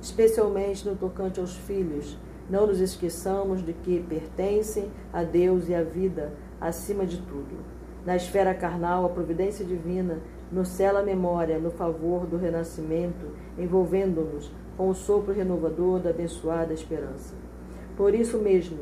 Especialmente 0.00 0.88
no 0.88 0.96
tocante 0.96 1.40
aos 1.40 1.56
filhos, 1.56 2.16
não 2.48 2.66
nos 2.66 2.80
esqueçamos 2.80 3.64
de 3.64 3.72
que 3.72 4.00
pertencem 4.00 4.90
a 5.12 5.22
Deus 5.22 5.68
e 5.68 5.74
à 5.74 5.82
vida 5.82 6.32
acima 6.60 7.04
de 7.04 7.18
tudo. 7.22 7.77
Na 8.08 8.16
esfera 8.16 8.54
carnal, 8.54 9.04
a 9.04 9.10
providência 9.10 9.62
divina 9.62 10.20
nos 10.50 10.68
cela 10.68 11.00
a 11.00 11.02
memória 11.02 11.58
no 11.58 11.70
favor 11.70 12.24
do 12.24 12.38
renascimento, 12.38 13.34
envolvendo-nos 13.58 14.50
com 14.78 14.88
o 14.88 14.94
sopro 14.94 15.34
renovador 15.34 16.00
da 16.00 16.08
abençoada 16.08 16.72
esperança. 16.72 17.34
Por 17.98 18.14
isso 18.14 18.38
mesmo, 18.38 18.78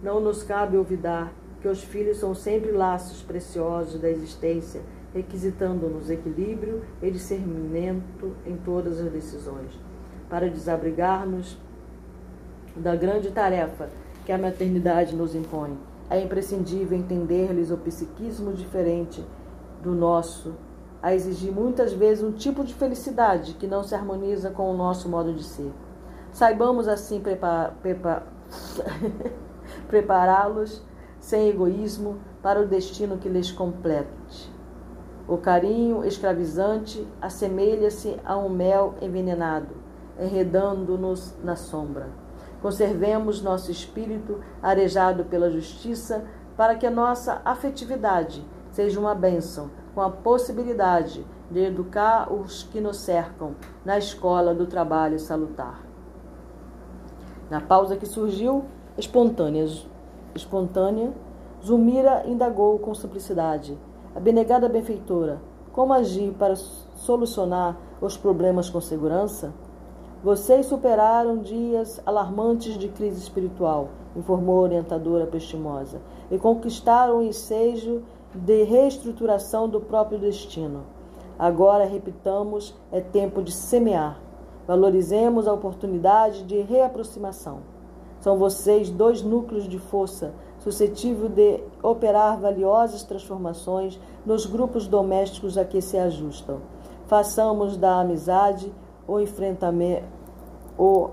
não 0.00 0.20
nos 0.20 0.44
cabe 0.44 0.76
olvidar 0.76 1.32
que 1.60 1.66
os 1.66 1.82
filhos 1.82 2.18
são 2.18 2.36
sempre 2.36 2.70
laços 2.70 3.20
preciosos 3.20 4.00
da 4.00 4.08
existência, 4.08 4.80
requisitando-nos 5.12 6.08
equilíbrio 6.08 6.80
e 7.02 7.10
discernimento 7.10 8.32
em 8.46 8.56
todas 8.58 9.00
as 9.00 9.10
decisões, 9.10 9.72
para 10.30 10.48
desabrigar-nos 10.48 11.58
da 12.76 12.94
grande 12.94 13.32
tarefa 13.32 13.88
que 14.24 14.30
a 14.30 14.38
maternidade 14.38 15.16
nos 15.16 15.34
impõe. 15.34 15.76
É 16.10 16.20
imprescindível 16.20 16.96
entender-lhes 16.96 17.70
o 17.70 17.76
psiquismo 17.76 18.52
diferente 18.52 19.24
do 19.82 19.94
nosso, 19.94 20.54
a 21.02 21.14
exigir 21.14 21.52
muitas 21.52 21.92
vezes 21.92 22.24
um 22.24 22.32
tipo 22.32 22.64
de 22.64 22.74
felicidade 22.74 23.54
que 23.54 23.66
não 23.66 23.84
se 23.84 23.94
harmoniza 23.94 24.50
com 24.50 24.70
o 24.70 24.76
nosso 24.76 25.08
modo 25.08 25.32
de 25.32 25.44
ser. 25.44 25.72
Saibamos 26.32 26.88
assim 26.88 27.22
prepará-los 29.88 30.82
sem 31.20 31.48
egoísmo 31.48 32.18
para 32.42 32.60
o 32.60 32.66
destino 32.66 33.18
que 33.18 33.28
lhes 33.28 33.52
complete. 33.52 34.52
O 35.28 35.36
carinho 35.36 36.04
escravizante 36.04 37.06
assemelha-se 37.20 38.16
a 38.24 38.36
um 38.36 38.48
mel 38.48 38.94
envenenado, 39.02 39.74
enredando-nos 40.18 41.34
na 41.44 41.54
sombra. 41.54 42.08
Conservemos 42.60 43.40
nosso 43.40 43.70
espírito 43.70 44.40
arejado 44.62 45.24
pela 45.24 45.50
justiça 45.50 46.24
para 46.56 46.74
que 46.74 46.86
a 46.86 46.90
nossa 46.90 47.40
afetividade 47.44 48.44
seja 48.72 48.98
uma 48.98 49.14
bênção, 49.14 49.70
com 49.94 50.00
a 50.00 50.10
possibilidade 50.10 51.24
de 51.50 51.60
educar 51.60 52.32
os 52.32 52.62
que 52.64 52.80
nos 52.80 52.98
cercam 52.98 53.54
na 53.84 53.96
escola 53.96 54.54
do 54.54 54.66
trabalho 54.66 55.18
salutar. 55.18 55.82
Na 57.48 57.60
pausa 57.60 57.96
que 57.96 58.06
surgiu, 58.06 58.64
espontânea, 58.96 59.66
espontânea, 60.34 61.12
Zulmira 61.64 62.22
indagou 62.26 62.78
com 62.78 62.94
simplicidade. 62.94 63.76
Abnegada 64.14 64.68
benfeitora, 64.68 65.40
como 65.72 65.92
agir 65.92 66.32
para 66.32 66.54
solucionar 66.56 67.76
os 68.00 68.16
problemas 68.16 68.70
com 68.70 68.80
segurança? 68.80 69.52
Vocês 70.22 70.66
superaram 70.66 71.38
dias 71.38 72.00
alarmantes 72.04 72.76
de 72.76 72.88
crise 72.88 73.20
espiritual, 73.20 73.90
informou 74.16 74.58
a 74.58 74.62
orientadora 74.62 75.28
prestimosa, 75.28 76.00
e 76.28 76.36
conquistaram 76.36 77.18
o 77.18 77.22
ensejo 77.22 78.02
de 78.34 78.64
reestruturação 78.64 79.68
do 79.68 79.80
próprio 79.80 80.18
destino. 80.18 80.82
Agora, 81.38 81.84
repitamos, 81.84 82.74
é 82.90 83.00
tempo 83.00 83.40
de 83.40 83.52
semear. 83.52 84.20
Valorizemos 84.66 85.46
a 85.46 85.52
oportunidade 85.52 86.42
de 86.42 86.62
reaproximação. 86.62 87.60
São 88.20 88.36
vocês 88.36 88.90
dois 88.90 89.22
núcleos 89.22 89.68
de 89.68 89.78
força 89.78 90.34
suscetível 90.58 91.28
de 91.28 91.60
operar 91.80 92.40
valiosas 92.40 93.04
transformações 93.04 94.00
nos 94.26 94.46
grupos 94.46 94.88
domésticos 94.88 95.56
a 95.56 95.64
que 95.64 95.80
se 95.80 95.96
ajustam. 95.96 96.58
Façamos 97.06 97.76
da 97.76 98.00
amizade 98.00 98.72
o 99.08 99.18
enfrentamento, 99.18 100.04
o 100.78 101.10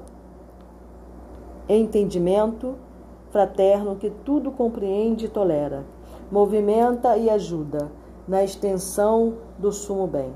entendimento 1.68 2.76
fraterno 3.32 3.96
que 3.96 4.10
tudo 4.10 4.52
compreende 4.52 5.26
e 5.26 5.30
tolera, 5.30 5.86
movimenta 6.30 7.18
e 7.18 7.30
ajuda 7.30 7.90
na 8.28 8.44
extensão 8.44 9.36
do 9.58 9.72
sumo 9.72 10.06
bem. 10.06 10.34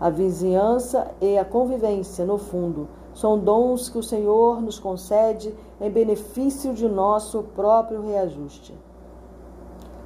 A 0.00 0.10
vizinhança 0.10 1.10
e 1.20 1.38
a 1.38 1.44
convivência, 1.44 2.26
no 2.26 2.36
fundo, 2.36 2.88
são 3.14 3.38
dons 3.38 3.88
que 3.88 3.98
o 3.98 4.02
Senhor 4.02 4.60
nos 4.60 4.78
concede 4.78 5.54
em 5.80 5.90
benefício 5.90 6.74
de 6.74 6.88
nosso 6.88 7.44
próprio 7.54 8.02
reajuste. 8.02 8.74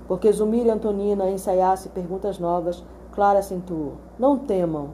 Porque 0.06 0.30
Zumira 0.30 0.74
Antonina 0.74 1.30
ensaiasse 1.30 1.88
perguntas 1.88 2.38
novas, 2.38 2.84
Clara 3.12 3.38
acentuou: 3.38 3.94
Não 4.18 4.38
temam. 4.38 4.90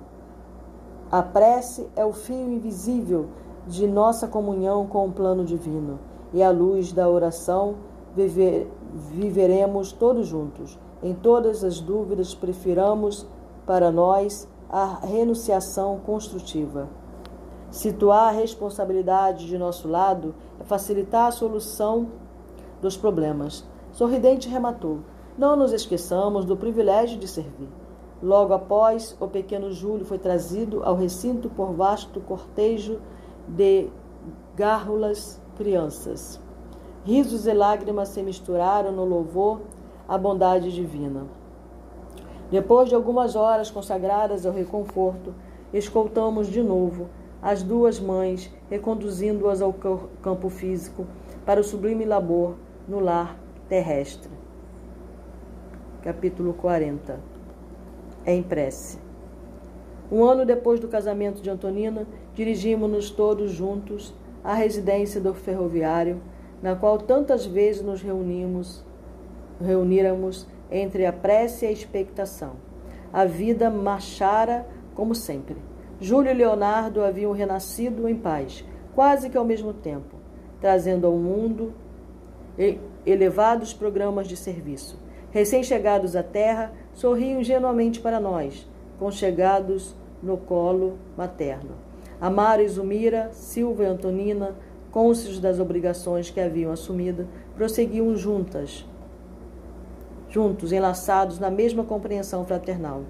A 1.10 1.22
prece 1.22 1.88
é 1.94 2.04
o 2.04 2.12
fio 2.12 2.50
invisível 2.50 3.26
de 3.66 3.86
nossa 3.86 4.26
comunhão 4.26 4.86
com 4.86 5.06
o 5.06 5.12
plano 5.12 5.44
divino, 5.44 5.98
e 6.32 6.42
à 6.42 6.50
luz 6.50 6.92
da 6.92 7.08
oração 7.08 7.76
viver, 8.14 8.70
viveremos 9.12 9.92
todos 9.92 10.26
juntos. 10.26 10.78
Em 11.02 11.14
todas 11.14 11.62
as 11.62 11.80
dúvidas, 11.80 12.34
prefiramos 12.34 13.26
para 13.66 13.90
nós 13.90 14.48
a 14.70 15.00
renunciação 15.06 16.00
construtiva. 16.04 16.88
Situar 17.70 18.28
a 18.28 18.36
responsabilidade 18.36 19.46
de 19.46 19.58
nosso 19.58 19.88
lado 19.88 20.34
é 20.60 20.64
facilitar 20.64 21.26
a 21.26 21.32
solução 21.32 22.08
dos 22.80 22.96
problemas. 22.96 23.64
Sorridente 23.92 24.48
rematou: 24.48 25.00
Não 25.36 25.56
nos 25.56 25.72
esqueçamos 25.72 26.44
do 26.44 26.56
privilégio 26.56 27.18
de 27.18 27.28
servir. 27.28 27.68
Logo 28.24 28.54
após, 28.54 29.14
o 29.20 29.28
pequeno 29.28 29.70
Júlio 29.70 30.06
foi 30.06 30.16
trazido 30.16 30.82
ao 30.82 30.96
recinto 30.96 31.50
por 31.50 31.74
vasto 31.74 32.22
cortejo 32.22 32.98
de 33.46 33.90
gárrulas 34.56 35.38
crianças. 35.58 36.40
Risos 37.04 37.46
e 37.46 37.52
lágrimas 37.52 38.08
se 38.08 38.22
misturaram 38.22 38.92
no 38.92 39.04
louvor 39.04 39.60
à 40.08 40.16
bondade 40.16 40.72
divina. 40.72 41.26
Depois 42.50 42.88
de 42.88 42.94
algumas 42.94 43.36
horas 43.36 43.70
consagradas 43.70 44.46
ao 44.46 44.54
reconforto, 44.54 45.34
escoltamos 45.70 46.46
de 46.46 46.62
novo 46.62 47.10
as 47.42 47.62
duas 47.62 48.00
mães, 48.00 48.50
reconduzindo-as 48.70 49.60
ao 49.60 49.74
campo 50.22 50.48
físico 50.48 51.06
para 51.44 51.60
o 51.60 51.64
sublime 51.64 52.06
labor 52.06 52.54
no 52.88 53.00
lar 53.00 53.38
terrestre. 53.68 54.30
Capítulo 56.02 56.54
40 56.54 57.33
É 58.24 58.34
em 58.34 58.42
prece. 58.42 58.98
Um 60.10 60.22
ano 60.24 60.44
depois 60.44 60.80
do 60.80 60.88
casamento 60.88 61.40
de 61.40 61.50
Antonina, 61.50 62.06
dirigimos-nos 62.34 63.10
todos 63.10 63.50
juntos 63.50 64.14
à 64.42 64.54
residência 64.54 65.20
do 65.20 65.34
ferroviário, 65.34 66.20
na 66.62 66.76
qual 66.76 66.98
tantas 66.98 67.44
vezes 67.46 67.82
nos 67.82 68.00
reunimos, 68.02 68.84
reuníramos 69.60 70.46
entre 70.70 71.06
a 71.06 71.12
prece 71.12 71.64
e 71.64 71.68
a 71.68 71.72
expectação. 71.72 72.52
A 73.12 73.24
vida 73.24 73.70
marchara 73.70 74.66
como 74.94 75.14
sempre. 75.14 75.56
Júlio 76.00 76.30
e 76.30 76.34
Leonardo 76.34 77.02
haviam 77.02 77.32
renascido 77.32 78.08
em 78.08 78.16
paz, 78.16 78.64
quase 78.94 79.30
que 79.30 79.38
ao 79.38 79.44
mesmo 79.44 79.72
tempo, 79.72 80.16
trazendo 80.60 81.06
ao 81.06 81.14
mundo 81.14 81.72
elevados 83.06 83.72
programas 83.72 84.26
de 84.26 84.36
serviço. 84.36 84.98
Recém-chegados 85.30 86.14
à 86.14 86.22
terra, 86.22 86.72
sorriam 86.94 87.40
ingenuamente 87.40 88.00
para 88.00 88.18
nós, 88.18 88.66
conchegados 88.98 89.94
no 90.22 90.36
colo 90.36 90.98
materno. 91.16 91.72
Amaro 92.20 92.62
e 92.62 92.68
Zumira, 92.68 93.30
Silva 93.32 93.82
e 93.82 93.86
Antonina, 93.86 94.54
cônscios 94.90 95.38
das 95.38 95.58
obrigações 95.58 96.30
que 96.30 96.40
haviam 96.40 96.72
assumido, 96.72 97.26
prosseguiam 97.56 98.16
juntas, 98.16 98.86
juntos, 100.30 100.72
enlaçados 100.72 101.38
na 101.38 101.50
mesma 101.50 101.84
compreensão 101.84 102.44
fraternal. 102.44 103.02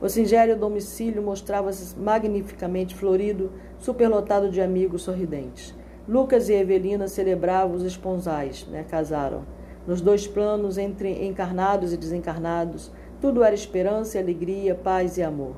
O 0.00 0.08
singelo 0.08 0.56
domicílio 0.56 1.22
mostrava-se 1.22 1.98
magnificamente 1.98 2.94
florido, 2.94 3.50
superlotado 3.78 4.50
de 4.50 4.60
amigos 4.60 5.02
sorridentes. 5.02 5.74
Lucas 6.08 6.48
e 6.48 6.54
Evelina 6.54 7.06
celebravam 7.06 7.76
os 7.76 7.84
esponsais, 7.84 8.66
né, 8.70 8.84
casaram. 8.88 9.42
Nos 9.86 10.00
dois 10.00 10.26
planos, 10.26 10.78
entre 10.78 11.26
encarnados 11.26 11.92
e 11.92 11.96
desencarnados, 11.96 12.90
tudo 13.20 13.44
era 13.44 13.54
esperança 13.54 14.18
alegria, 14.18 14.74
paz 14.74 15.18
e 15.18 15.22
amor. 15.22 15.54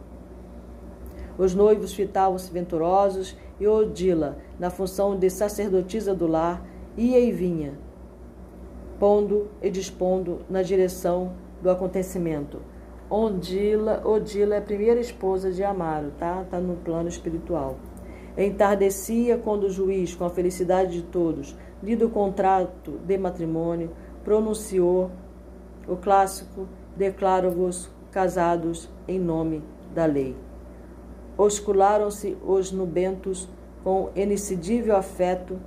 Os 1.38 1.54
noivos 1.54 1.94
fitavam-se 1.94 2.52
venturosos 2.52 3.36
e 3.58 3.66
Odila, 3.66 4.36
na 4.58 4.68
função 4.68 5.16
de 5.16 5.30
sacerdotisa 5.30 6.14
do 6.14 6.26
lar, 6.26 6.66
ia 6.96 7.20
e 7.20 7.32
vinha, 7.32 7.78
pondo 8.98 9.48
e 9.62 9.70
dispondo 9.70 10.40
na 10.50 10.62
direção 10.62 11.32
do 11.62 11.70
acontecimento. 11.70 12.60
Odila, 13.08 14.02
Odila 14.04 14.56
é 14.56 14.58
a 14.58 14.62
primeira 14.62 15.00
esposa 15.00 15.52
de 15.52 15.62
Amaro, 15.62 16.12
tá? 16.18 16.44
Tá 16.50 16.58
no 16.58 16.76
plano 16.76 17.08
espiritual. 17.08 17.76
Entardecia 18.36 19.36
quando 19.36 19.64
o 19.64 19.70
juiz, 19.70 20.14
com 20.14 20.24
a 20.24 20.30
felicidade 20.30 20.92
de 20.92 21.02
todos, 21.02 21.56
lido 21.82 22.06
o 22.06 22.10
contrato 22.10 22.92
de 23.06 23.18
matrimônio, 23.18 23.90
pronunciou 24.24 25.10
o 25.86 25.96
clássico 25.96 26.66
declaro-vos 26.96 27.90
casados 28.10 28.88
em 29.08 29.18
nome 29.18 29.62
da 29.94 30.04
lei. 30.04 30.36
Oscularam-se 31.36 32.36
os 32.44 32.70
nubentos 32.70 33.48
com 33.82 34.10
inexcedível 34.14 34.96
afeto 34.96 35.58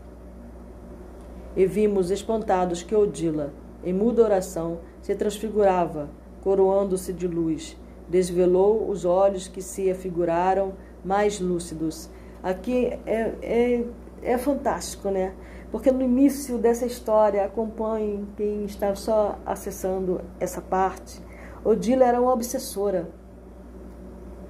e 1.55 1.65
vimos 1.65 2.11
espantados 2.11 2.83
que 2.83 2.95
Odila, 2.95 3.53
em 3.83 3.93
muda 3.93 4.23
oração, 4.23 4.79
se 5.01 5.15
transfigurava, 5.15 6.09
coroando-se 6.41 7.13
de 7.13 7.27
luz. 7.27 7.77
Desvelou 8.07 8.89
os 8.89 9.05
olhos 9.05 9.47
que 9.47 9.61
se 9.61 9.89
afiguraram 9.89 10.73
mais 11.03 11.39
lúcidos. 11.39 12.09
Aqui 12.43 12.87
é, 13.05 13.33
é, 13.41 13.83
é 14.21 14.37
fantástico, 14.37 15.09
né? 15.09 15.33
Porque 15.75 15.91
no 15.91 16.01
início 16.01 16.57
dessa 16.57 16.85
história, 16.85 17.43
acompanhe 17.43 18.25
quem 18.37 18.63
está 18.63 18.95
só 18.95 19.37
acessando 19.45 20.21
essa 20.39 20.61
parte, 20.61 21.21
Odila 21.65 22.05
era 22.05 22.21
uma 22.21 22.31
obsessora. 22.31 23.09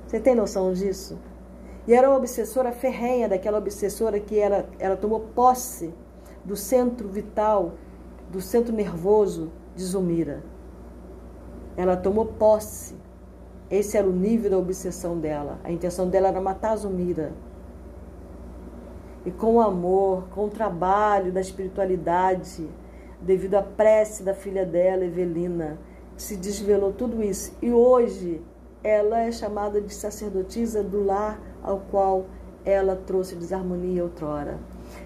Você 0.05 0.19
tem 0.19 0.35
noção 0.35 0.71
disso? 0.71 1.17
E 1.87 1.95
era 1.95 2.07
uma 2.07 2.17
obsessora 2.17 2.71
ferrenha, 2.71 3.27
daquela 3.27 3.57
obsessora 3.57 4.19
que 4.19 4.37
ela, 4.37 4.69
ela 4.77 4.95
tomou 4.95 5.19
posse 5.19 5.91
do 6.43 6.55
centro 6.55 7.07
vital, 7.07 7.71
do 8.31 8.39
centro 8.39 8.71
nervoso 8.71 9.51
de 9.75 9.83
Zumira. 9.83 10.43
Ela 11.75 11.97
tomou 11.97 12.27
posse. 12.27 12.95
Esse 13.67 13.97
era 13.97 14.07
o 14.07 14.13
nível 14.13 14.51
da 14.51 14.59
obsessão 14.59 15.19
dela. 15.19 15.59
A 15.63 15.71
intenção 15.71 16.07
dela 16.07 16.27
era 16.27 16.39
matar 16.39 16.75
Zumira. 16.75 17.33
E 19.25 19.31
com 19.31 19.55
o 19.55 19.61
amor, 19.61 20.27
com 20.29 20.45
o 20.45 20.49
trabalho 20.49 21.31
da 21.31 21.41
espiritualidade, 21.41 22.69
devido 23.21 23.55
à 23.55 23.61
prece 23.61 24.23
da 24.23 24.33
filha 24.33 24.65
dela, 24.65 25.03
Evelina, 25.03 25.79
se 26.15 26.35
desvelou 26.35 26.93
tudo 26.93 27.23
isso. 27.23 27.53
E 27.61 27.71
hoje 27.71 28.41
ela 28.83 29.21
é 29.21 29.31
chamada 29.31 29.81
de 29.81 29.93
sacerdotisa 29.93 30.83
do 30.83 31.03
lar 31.03 31.41
ao 31.63 31.79
qual 31.79 32.25
ela 32.63 32.95
trouxe 32.95 33.35
desarmonia 33.35 34.03
outrora. 34.03 34.59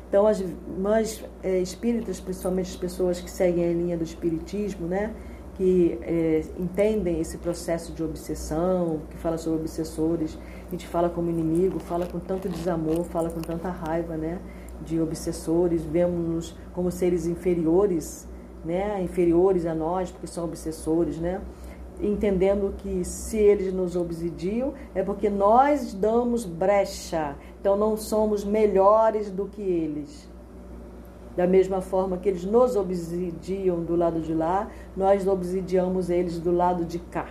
Então, 0.07 0.27
as 0.27 0.43
mães 0.77 1.23
é, 1.43 1.59
espíritas, 1.59 2.19
principalmente 2.19 2.71
as 2.71 2.75
pessoas 2.75 3.21
que 3.21 3.29
seguem 3.29 3.69
a 3.69 3.73
linha 3.73 3.97
do 3.97 4.03
espiritismo, 4.03 4.87
né, 4.87 5.13
que 5.55 5.99
é, 6.01 6.43
entendem 6.57 7.19
esse 7.19 7.37
processo 7.37 7.93
de 7.93 8.03
obsessão, 8.03 9.01
que 9.09 9.17
fala 9.17 9.37
sobre 9.37 9.59
obsessores, 9.59 10.37
a 10.69 10.71
gente 10.71 10.87
fala 10.87 11.09
como 11.09 11.29
inimigo, 11.29 11.79
fala 11.79 12.05
com 12.05 12.19
tanto 12.19 12.47
desamor, 12.47 13.03
fala 13.05 13.29
com 13.29 13.41
tanta 13.41 13.69
raiva, 13.69 14.15
né, 14.15 14.39
de 14.85 15.01
obsessores, 15.01 15.83
vemos-nos 15.83 16.55
como 16.73 16.91
seres 16.91 17.25
inferiores, 17.25 18.27
né, 18.63 19.01
inferiores 19.01 19.65
a 19.65 19.73
nós, 19.73 20.11
porque 20.11 20.27
são 20.27 20.45
obsessores, 20.45 21.17
né, 21.17 21.41
entendendo 21.99 22.73
que 22.77 23.03
se 23.03 23.37
eles 23.37 23.73
nos 23.73 23.95
obsidiam 23.95 24.73
é 24.93 25.03
porque 25.03 25.29
nós 25.29 25.93
damos 25.93 26.45
brecha, 26.45 27.35
então 27.59 27.75
não 27.75 27.97
somos 27.97 28.45
melhores 28.45 29.31
do 29.31 29.45
que 29.45 29.61
eles. 29.61 30.29
Da 31.35 31.47
mesma 31.47 31.81
forma 31.81 32.17
que 32.17 32.29
eles 32.29 32.43
nos 32.45 32.75
obsidiam 32.75 33.83
do 33.83 33.95
lado 33.95 34.19
de 34.21 34.33
lá, 34.33 34.69
nós 34.95 35.25
obsidiamos 35.25 36.09
eles 36.09 36.39
do 36.39 36.51
lado 36.51 36.85
de 36.85 36.99
cá. 36.99 37.29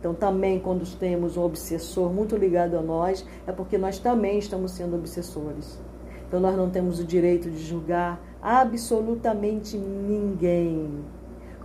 Então, 0.00 0.14
também, 0.14 0.58
quando 0.58 0.84
temos 0.96 1.36
um 1.36 1.44
obsessor 1.44 2.10
muito 2.10 2.34
ligado 2.34 2.76
a 2.76 2.82
nós, 2.82 3.24
é 3.46 3.52
porque 3.52 3.76
nós 3.76 3.98
também 3.98 4.38
estamos 4.38 4.72
sendo 4.72 4.96
obsessores. 4.96 5.78
Então, 6.26 6.40
nós 6.40 6.56
não 6.56 6.70
temos 6.70 6.98
o 6.98 7.04
direito 7.04 7.50
de 7.50 7.58
julgar 7.58 8.18
absolutamente 8.40 9.76
ninguém. 9.76 11.04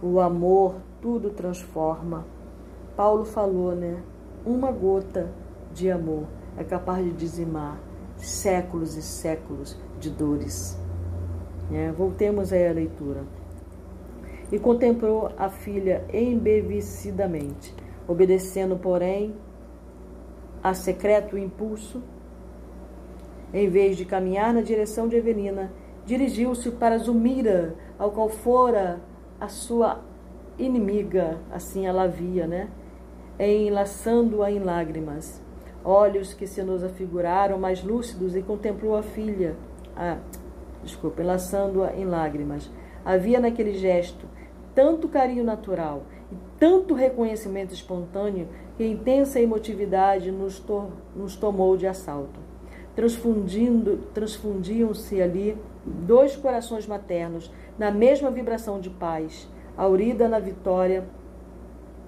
O 0.03 0.19
amor 0.19 0.75
tudo 1.01 1.29
transforma. 1.29 2.25
Paulo 2.95 3.23
falou, 3.23 3.73
né? 3.73 4.03
Uma 4.45 4.71
gota 4.71 5.31
de 5.73 5.89
amor 5.89 6.25
é 6.57 6.63
capaz 6.63 7.03
de 7.05 7.13
dizimar 7.13 7.79
séculos 8.17 8.97
e 8.97 9.01
séculos 9.01 9.77
de 9.99 10.09
dores. 10.09 10.77
É, 11.71 11.91
voltemos 11.91 12.53
aí 12.53 12.67
à 12.67 12.71
leitura. 12.71 13.23
E 14.51 14.59
contemplou 14.59 15.31
a 15.37 15.49
filha 15.49 16.05
embevecidamente, 16.13 17.73
obedecendo, 18.07 18.77
porém, 18.77 19.35
a 20.63 20.73
secreto 20.73 21.37
impulso, 21.37 22.01
em 23.53 23.69
vez 23.69 23.95
de 23.95 24.05
caminhar 24.05 24.53
na 24.53 24.61
direção 24.61 25.07
de 25.07 25.15
Evelina, 25.15 25.71
dirigiu-se 26.05 26.71
para 26.71 26.97
Zumira, 26.97 27.75
ao 27.97 28.11
qual 28.11 28.29
fora 28.29 28.99
a 29.39 29.47
sua 29.47 30.01
inimiga, 30.57 31.37
assim 31.51 31.85
ela 31.85 32.07
via, 32.07 32.47
né? 32.47 32.69
Enlaçando-a 33.39 34.51
em 34.51 34.59
lágrimas. 34.59 35.41
Olhos 35.83 36.33
que 36.33 36.47
se 36.47 36.63
nos 36.63 36.83
afiguraram 36.83 37.57
mais 37.57 37.83
lúcidos 37.83 38.35
e 38.35 38.41
contemplou 38.41 38.95
a 38.95 39.03
filha, 39.03 39.55
a, 39.95 40.17
desculpa, 40.83 41.21
enlaçando-a 41.21 41.95
em 41.95 42.05
lágrimas. 42.05 42.71
Havia 43.03 43.39
naquele 43.39 43.73
gesto 43.73 44.25
tanto 44.73 45.07
carinho 45.07 45.43
natural 45.43 46.03
e 46.31 46.35
tanto 46.59 46.93
reconhecimento 46.93 47.73
espontâneo 47.73 48.47
que 48.77 48.83
a 48.83 48.87
intensa 48.87 49.39
emotividade 49.39 50.31
nos, 50.31 50.59
to 50.59 50.89
nos 51.15 51.35
tomou 51.35 51.77
de 51.77 51.87
assalto. 51.87 52.39
Transfundindo, 52.95 53.97
transfundiam-se 54.13 55.21
ali 55.21 55.57
dois 55.85 56.35
corações 56.35 56.87
maternos 56.87 57.51
na 57.77 57.91
mesma 57.91 58.31
vibração 58.31 58.79
de 58.79 58.89
paz, 58.89 59.47
aurida 59.77 60.27
na 60.27 60.39
vitória 60.39 61.05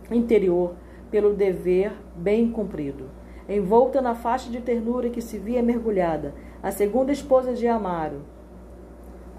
interior 0.09 0.74
pelo 1.11 1.34
dever 1.34 1.93
bem 2.15 2.49
cumprido. 2.49 3.05
Envolta 3.47 4.01
na 4.01 4.15
faixa 4.15 4.49
de 4.49 4.59
ternura 4.61 5.09
que 5.09 5.22
se 5.22 5.38
via 5.38 5.61
mergulhada, 5.61 6.34
a 6.61 6.72
segunda 6.72 7.11
esposa 7.11 7.53
de 7.53 7.68
Amaro 7.68 8.22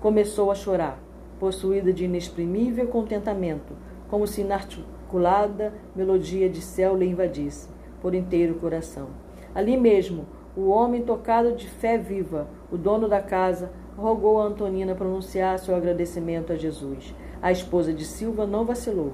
começou 0.00 0.50
a 0.50 0.54
chorar, 0.54 0.98
possuída 1.40 1.92
de 1.92 2.04
inexprimível 2.04 2.86
contentamento, 2.86 3.74
como 4.08 4.26
se 4.26 4.40
inarticulada 4.40 5.72
melodia 5.94 6.48
de 6.48 6.60
céu 6.60 6.96
lhe 6.96 7.06
invadisse 7.06 7.68
por 8.00 8.14
inteiro 8.14 8.54
o 8.54 8.58
coração. 8.58 9.08
Ali 9.54 9.76
mesmo, 9.76 10.26
o 10.56 10.68
homem 10.68 11.02
tocado 11.02 11.52
de 11.52 11.68
fé 11.68 11.96
viva, 11.96 12.48
o 12.70 12.76
dono 12.76 13.08
da 13.08 13.20
casa, 13.20 13.70
rogou 13.96 14.40
a 14.40 14.44
Antonina 14.44 14.94
pronunciar 14.94 15.58
seu 15.58 15.74
agradecimento 15.74 16.52
a 16.52 16.56
Jesus. 16.56 17.14
A 17.42 17.50
esposa 17.50 17.92
de 17.92 18.04
Silva 18.04 18.46
não 18.46 18.64
vacilou. 18.64 19.12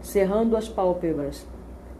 Cerrando 0.00 0.56
as 0.56 0.68
pálpebras, 0.68 1.46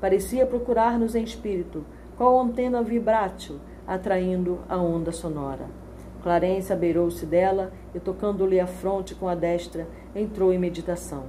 parecia 0.01 0.47
procurar-nos 0.47 1.15
em 1.15 1.23
espírito, 1.23 1.85
qual 2.17 2.39
antena 2.41 2.83
vibrátil, 2.83 3.57
atraindo 3.87 4.61
a 4.69 4.77
onda 4.77 5.13
sonora. 5.13 5.67
Clarence 6.23 6.73
abeirou-se 6.73 7.25
dela 7.25 7.73
e, 7.95 8.01
tocando-lhe 8.01 8.59
a 8.59 8.67
fronte 8.67 9.15
com 9.15 9.29
a 9.29 9.35
destra, 9.35 9.87
entrou 10.15 10.53
em 10.53 10.59
meditação. 10.59 11.25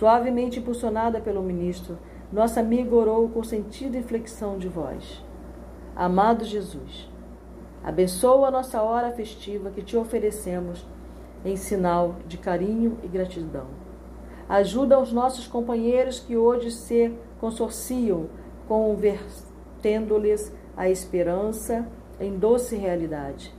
Suavemente 0.00 0.60
impulsionada 0.60 1.20
pelo 1.20 1.42
ministro, 1.42 1.98
nossa 2.32 2.60
amiga 2.60 2.96
orou 2.96 3.28
com 3.28 3.44
sentida 3.44 3.98
inflexão 3.98 4.56
de 4.56 4.66
voz. 4.66 5.22
Amado 5.94 6.42
Jesus, 6.42 7.06
abençoa 7.84 8.48
a 8.48 8.50
nossa 8.50 8.80
hora 8.80 9.12
festiva 9.12 9.68
que 9.68 9.82
te 9.82 9.98
oferecemos 9.98 10.86
em 11.44 11.54
sinal 11.54 12.16
de 12.26 12.38
carinho 12.38 12.96
e 13.02 13.08
gratidão. 13.08 13.66
Ajuda 14.48 14.98
os 14.98 15.12
nossos 15.12 15.46
companheiros 15.46 16.18
que 16.18 16.34
hoje 16.34 16.70
se 16.70 17.12
consorciam, 17.38 18.30
convertendo-lhes 18.66 20.50
a 20.78 20.88
esperança 20.88 21.86
em 22.18 22.38
doce 22.38 22.74
realidade. 22.74 23.54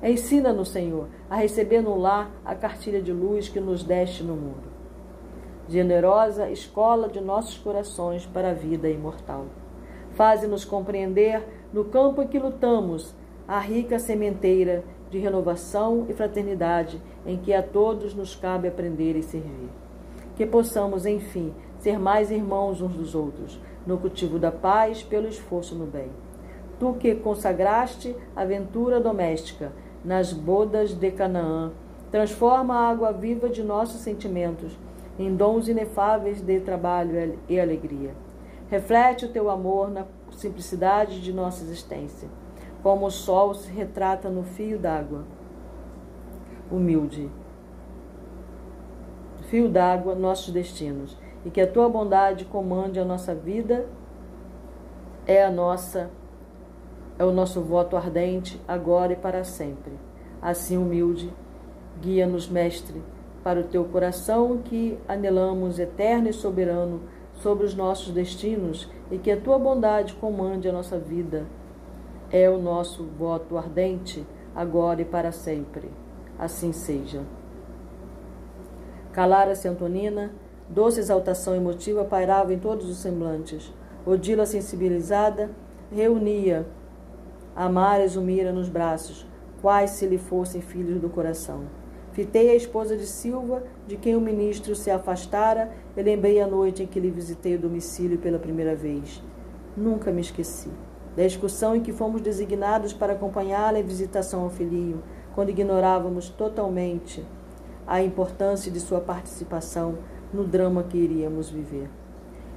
Ensina-nos, 0.00 0.68
Senhor, 0.68 1.08
a 1.28 1.34
receber 1.34 1.80
no 1.80 1.98
lar 1.98 2.30
a 2.44 2.54
cartilha 2.54 3.02
de 3.02 3.12
luz 3.12 3.48
que 3.48 3.58
nos 3.58 3.82
deste 3.82 4.22
no 4.22 4.36
mundo. 4.36 4.79
Generosa 5.70 6.50
escola 6.50 7.08
de 7.08 7.20
nossos 7.20 7.56
corações 7.56 8.26
para 8.26 8.50
a 8.50 8.52
vida 8.52 8.88
imortal. 8.88 9.44
Faze-nos 10.14 10.64
compreender, 10.64 11.46
no 11.72 11.84
campo 11.84 12.20
em 12.20 12.26
que 12.26 12.40
lutamos, 12.40 13.14
a 13.46 13.60
rica 13.60 14.00
sementeira 14.00 14.82
de 15.12 15.20
renovação 15.20 16.06
e 16.08 16.12
fraternidade 16.12 17.00
em 17.24 17.36
que 17.36 17.54
a 17.54 17.62
todos 17.62 18.16
nos 18.16 18.34
cabe 18.34 18.66
aprender 18.66 19.14
e 19.14 19.22
servir. 19.22 19.68
Que 20.34 20.44
possamos, 20.44 21.06
enfim, 21.06 21.54
ser 21.78 22.00
mais 22.00 22.32
irmãos 22.32 22.82
uns 22.82 22.96
dos 22.96 23.14
outros, 23.14 23.60
no 23.86 23.96
cultivo 23.96 24.40
da 24.40 24.50
paz 24.50 25.04
pelo 25.04 25.28
esforço 25.28 25.76
no 25.76 25.86
bem. 25.86 26.10
Tu 26.80 26.94
que 26.94 27.14
consagraste 27.14 28.16
a 28.34 28.42
aventura 28.42 28.98
doméstica 28.98 29.70
nas 30.04 30.32
bodas 30.32 30.94
de 30.94 31.12
Canaã, 31.12 31.70
transforma 32.10 32.74
a 32.74 32.90
água 32.90 33.12
viva 33.12 33.48
de 33.48 33.62
nossos 33.62 34.00
sentimentos 34.00 34.76
em 35.22 35.34
dons 35.34 35.68
inefáveis 35.68 36.40
de 36.40 36.60
trabalho 36.60 37.38
e 37.48 37.60
alegria. 37.60 38.14
Reflete 38.68 39.24
o 39.26 39.32
teu 39.32 39.50
amor 39.50 39.90
na 39.90 40.06
simplicidade 40.30 41.20
de 41.20 41.32
nossa 41.32 41.62
existência 41.62 42.28
como 42.82 43.06
o 43.06 43.10
sol 43.10 43.54
se 43.54 43.70
retrata 43.70 44.28
no 44.28 44.42
fio 44.42 44.78
d'água. 44.78 45.24
Humilde. 46.70 47.30
Fio 49.48 49.68
d'água, 49.68 50.14
nossos 50.14 50.52
destinos. 50.52 51.16
E 51.44 51.50
que 51.50 51.60
a 51.60 51.66
tua 51.66 51.88
bondade 51.88 52.44
comande 52.44 53.00
a 53.00 53.04
nossa 53.04 53.34
vida, 53.34 53.86
é 55.26 55.44
a 55.44 55.50
nossa, 55.50 56.10
é 57.18 57.24
o 57.24 57.32
nosso 57.32 57.60
voto 57.60 57.96
ardente, 57.96 58.60
agora 58.68 59.12
e 59.12 59.16
para 59.16 59.42
sempre. 59.44 59.92
Assim, 60.40 60.76
humilde, 60.76 61.32
guia-nos, 62.00 62.48
Mestre, 62.48 63.02
para 63.42 63.60
o 63.60 63.64
teu 63.64 63.84
coração 63.84 64.58
que 64.58 64.98
anelamos 65.08 65.78
eterno 65.78 66.28
e 66.28 66.32
soberano 66.32 67.00
sobre 67.34 67.64
os 67.64 67.74
nossos 67.74 68.12
destinos 68.12 68.88
e 69.10 69.18
que 69.18 69.30
a 69.30 69.40
tua 69.40 69.58
bondade 69.58 70.14
comande 70.14 70.68
a 70.68 70.72
nossa 70.72 70.98
vida 70.98 71.46
é 72.30 72.48
o 72.48 72.58
nosso 72.58 73.04
voto 73.04 73.56
ardente, 73.56 74.26
agora 74.54 75.02
e 75.02 75.04
para 75.04 75.32
sempre. 75.32 75.90
Assim 76.38 76.72
seja. 76.72 77.22
Calara-se 79.12 79.66
Antonina, 79.66 80.32
doce 80.68 81.00
exaltação 81.00 81.54
emotiva 81.54 82.04
pairava 82.04 82.54
em 82.54 82.58
todos 82.58 82.88
os 82.88 82.98
semblantes. 82.98 83.72
Odila, 84.06 84.46
sensibilizada, 84.46 85.50
reunia 85.90 86.66
Amar 87.54 88.00
e 88.00 88.08
Zumira 88.08 88.52
nos 88.52 88.68
braços, 88.68 89.26
quais 89.60 89.90
se 89.90 90.06
lhe 90.06 90.18
fossem 90.18 90.60
filhos 90.60 91.00
do 91.00 91.10
coração. 91.10 91.79
Fitei 92.12 92.50
a 92.50 92.54
esposa 92.54 92.96
de 92.96 93.06
Silva, 93.06 93.62
de 93.86 93.96
quem 93.96 94.16
o 94.16 94.20
ministro 94.20 94.74
se 94.74 94.90
afastara, 94.90 95.70
e 95.96 96.02
lembrei 96.02 96.40
a 96.40 96.46
noite 96.46 96.82
em 96.82 96.86
que 96.86 97.00
lhe 97.00 97.10
visitei 97.10 97.54
o 97.54 97.60
domicílio 97.60 98.18
pela 98.18 98.38
primeira 98.38 98.74
vez. 98.74 99.22
Nunca 99.76 100.10
me 100.10 100.20
esqueci 100.20 100.70
da 101.16 101.24
excursão 101.24 101.74
em 101.74 101.80
que 101.80 101.92
fomos 101.92 102.20
designados 102.20 102.92
para 102.92 103.14
acompanhá-la 103.14 103.80
em 103.80 103.84
visitação 103.84 104.42
ao 104.42 104.50
filhinho, 104.50 105.02
quando 105.34 105.50
ignorávamos 105.50 106.28
totalmente 106.28 107.24
a 107.86 108.02
importância 108.02 108.70
de 108.70 108.80
sua 108.80 109.00
participação 109.00 109.98
no 110.32 110.44
drama 110.44 110.82
que 110.84 110.98
iríamos 110.98 111.50
viver. 111.50 111.90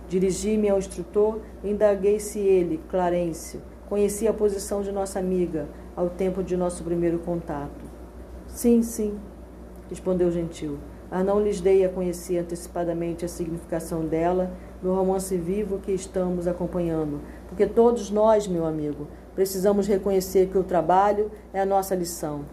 Dirigi-me 0.08 0.70
ao 0.70 0.78
instrutor 0.78 1.40
e 1.64 1.72
indaguei 1.72 2.20
se 2.20 2.40
ele, 2.40 2.80
Clarencio, 2.90 3.62
conhecia 3.90 4.30
a 4.30 4.34
posição 4.34 4.82
de 4.82 4.92
nossa 4.92 5.20
amiga 5.20 5.68
ao 5.96 6.10
tempo 6.10 6.44
de 6.44 6.56
nosso 6.56 6.84
primeiro 6.84 7.20
contato. 7.20 7.84
Sim, 8.48 8.84
sim, 8.84 9.18
respondeu 9.90 10.32
Gentil, 10.32 10.78
mas 11.10 11.26
não 11.26 11.40
lhes 11.40 11.62
dei 11.62 11.86
a 11.86 11.90
conhecer 11.90 12.40
antecipadamente 12.40 13.24
a 13.24 13.28
significação 13.28 14.06
dela 14.06 14.52
no 14.82 14.96
romance 14.96 15.38
vivo 15.38 15.80
que 15.80 15.92
estamos 15.92 16.48
acompanhando, 16.48 17.22
porque 17.48 17.66
todos 17.66 18.10
nós, 18.10 18.48
meu 18.48 18.66
amigo, 18.66 19.08
precisamos 19.36 19.88
reconhecer 19.88 20.48
que 20.48 20.58
o 20.58 20.64
trabalho 20.64 21.32
é 21.54 21.62
a 21.62 21.66
nossa 21.66 21.96
lição. 21.96 22.46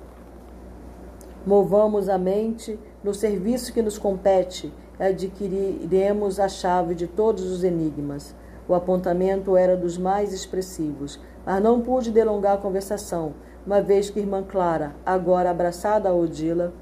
Movamos 1.47 2.09
a 2.09 2.19
mente 2.19 2.79
no 3.03 3.15
serviço 3.15 3.73
que 3.73 3.81
nos 3.81 3.97
compete 3.97 4.73
e 4.99 5.03
adquiriremos 5.03 6.39
a 6.39 6.49
chave 6.49 6.95
de 6.95 7.07
todos 7.07 7.51
os 7.51 7.65
enigmas. 7.65 8.35
O 8.69 8.75
apontamento 8.75 9.57
era 9.57 9.77
dos 9.77 9.97
mais 9.97 10.33
expressivos, 10.33 11.19
mas 11.45 11.63
não 11.63 11.81
pude 11.81 12.11
delongar 12.11 12.55
a 12.55 12.61
conversação, 12.61 13.33
uma 13.67 13.81
vez 13.81 14.11
que 14.11 14.21
irmã 14.21 14.43
Clara, 14.43 14.95
agora 15.05 15.51
abraçada 15.51 16.09
a 16.09 16.15
Odila, 16.15 16.73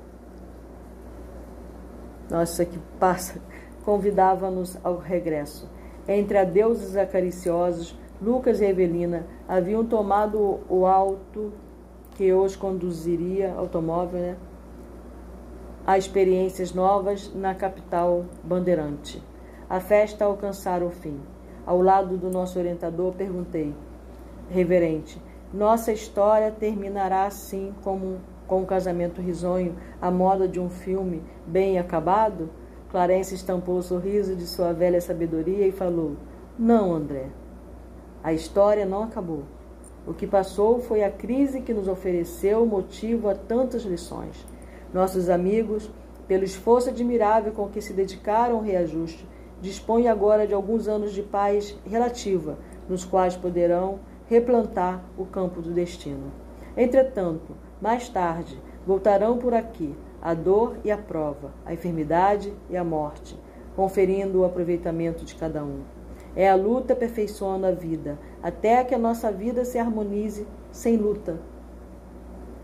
nossa, 2.30 2.64
que 2.64 2.78
passa 2.98 3.40
convidava-nos 3.88 4.76
ao 4.84 4.98
regresso. 4.98 5.66
Entre 6.06 6.36
adeuses 6.36 6.94
acariciosos, 6.94 7.98
Lucas 8.20 8.60
e 8.60 8.66
Evelina 8.66 9.26
haviam 9.48 9.82
tomado 9.82 10.60
o 10.68 10.84
alto 10.84 11.54
que 12.14 12.30
os 12.30 12.54
conduziria, 12.54 13.54
automóvel, 13.54 14.20
né? 14.20 14.36
A 15.86 15.96
experiências 15.96 16.74
novas 16.74 17.32
na 17.34 17.54
capital 17.54 18.26
bandeirante. 18.44 19.22
A 19.70 19.80
festa 19.80 20.26
alcançara 20.26 20.84
o 20.84 20.90
fim. 20.90 21.18
Ao 21.64 21.80
lado 21.80 22.18
do 22.18 22.28
nosso 22.28 22.58
orientador, 22.58 23.14
perguntei, 23.14 23.74
reverente, 24.50 25.18
nossa 25.50 25.92
história 25.92 26.50
terminará 26.50 27.24
assim 27.24 27.72
como 27.82 28.18
com 28.48 28.62
um 28.62 28.64
casamento 28.64 29.20
risonho, 29.20 29.76
à 30.02 30.10
moda 30.10 30.48
de 30.48 30.58
um 30.58 30.68
filme 30.68 31.22
bem 31.46 31.78
acabado? 31.78 32.50
Clarence 32.90 33.34
estampou 33.34 33.76
o 33.76 33.82
sorriso 33.82 34.34
de 34.34 34.46
sua 34.46 34.72
velha 34.72 35.00
sabedoria 35.00 35.66
e 35.66 35.70
falou: 35.70 36.16
Não, 36.58 36.92
André. 36.92 37.26
A 38.24 38.32
história 38.32 38.84
não 38.86 39.04
acabou. 39.04 39.44
O 40.06 40.14
que 40.14 40.26
passou 40.26 40.80
foi 40.80 41.04
a 41.04 41.10
crise 41.10 41.60
que 41.60 41.74
nos 41.74 41.86
ofereceu 41.86 42.64
motivo 42.64 43.28
a 43.28 43.34
tantas 43.34 43.82
lições. 43.82 44.46
Nossos 44.92 45.28
amigos, 45.28 45.90
pelo 46.26 46.44
esforço 46.44 46.88
admirável 46.88 47.52
com 47.52 47.68
que 47.68 47.82
se 47.82 47.92
dedicaram 47.92 48.56
ao 48.56 48.62
reajuste, 48.62 49.28
dispõem 49.60 50.08
agora 50.08 50.46
de 50.46 50.54
alguns 50.54 50.88
anos 50.88 51.12
de 51.12 51.22
paz 51.22 51.76
relativa, 51.86 52.56
nos 52.88 53.04
quais 53.04 53.36
poderão 53.36 54.00
replantar 54.28 55.04
o 55.18 55.26
campo 55.26 55.60
do 55.60 55.72
destino. 55.72 56.47
Entretanto, 56.78 57.56
mais 57.82 58.08
tarde, 58.08 58.56
voltarão 58.86 59.36
por 59.36 59.52
aqui, 59.52 59.96
a 60.22 60.32
dor 60.32 60.76
e 60.84 60.92
a 60.92 60.96
prova, 60.96 61.50
a 61.66 61.74
enfermidade 61.74 62.54
e 62.70 62.76
a 62.76 62.84
morte, 62.84 63.36
conferindo 63.74 64.38
o 64.38 64.44
aproveitamento 64.44 65.24
de 65.24 65.34
cada 65.34 65.64
um. 65.64 65.80
É 66.36 66.48
a 66.48 66.54
luta 66.54 66.92
aperfeiçoando 66.92 67.66
a 67.66 67.72
vida, 67.72 68.16
até 68.40 68.84
que 68.84 68.94
a 68.94 68.98
nossa 68.98 69.32
vida 69.32 69.64
se 69.64 69.76
harmonize 69.76 70.46
sem 70.70 70.96
luta 70.96 71.40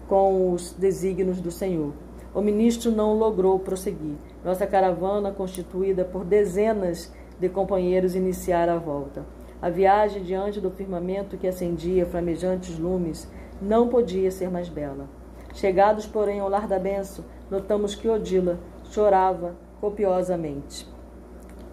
com 0.09 0.53
os 0.53 0.73
desígnios 0.73 1.41
do 1.41 1.51
Senhor. 1.51 1.93
O 2.33 2.41
ministro 2.41 2.93
não 2.93 3.15
logrou 3.15 3.59
prosseguir. 3.59 4.15
Nossa 4.45 4.65
caravana, 4.65 5.33
constituída 5.33 6.05
por 6.05 6.25
dezenas 6.25 7.13
de 7.41 7.49
companheiros, 7.49 8.15
iniciara 8.15 8.75
a 8.75 8.79
volta. 8.79 9.27
A 9.61 9.71
viagem 9.71 10.23
diante 10.23 10.61
do 10.61 10.71
firmamento 10.71 11.37
que 11.37 11.49
acendia 11.49 12.07
flamejantes 12.07 12.79
lumes 12.79 13.27
não 13.61 13.89
podia 13.89 14.31
ser 14.31 14.51
mais 14.51 14.69
bela. 14.69 15.09
Chegados, 15.55 16.07
porém, 16.07 16.41
ao 16.41 16.49
lar 16.49 16.67
da 16.67 16.79
benção, 16.79 17.25
notamos 17.51 17.95
que 17.95 18.09
Odila 18.09 18.59
chorava 18.85 19.55
copiosamente. 19.81 20.89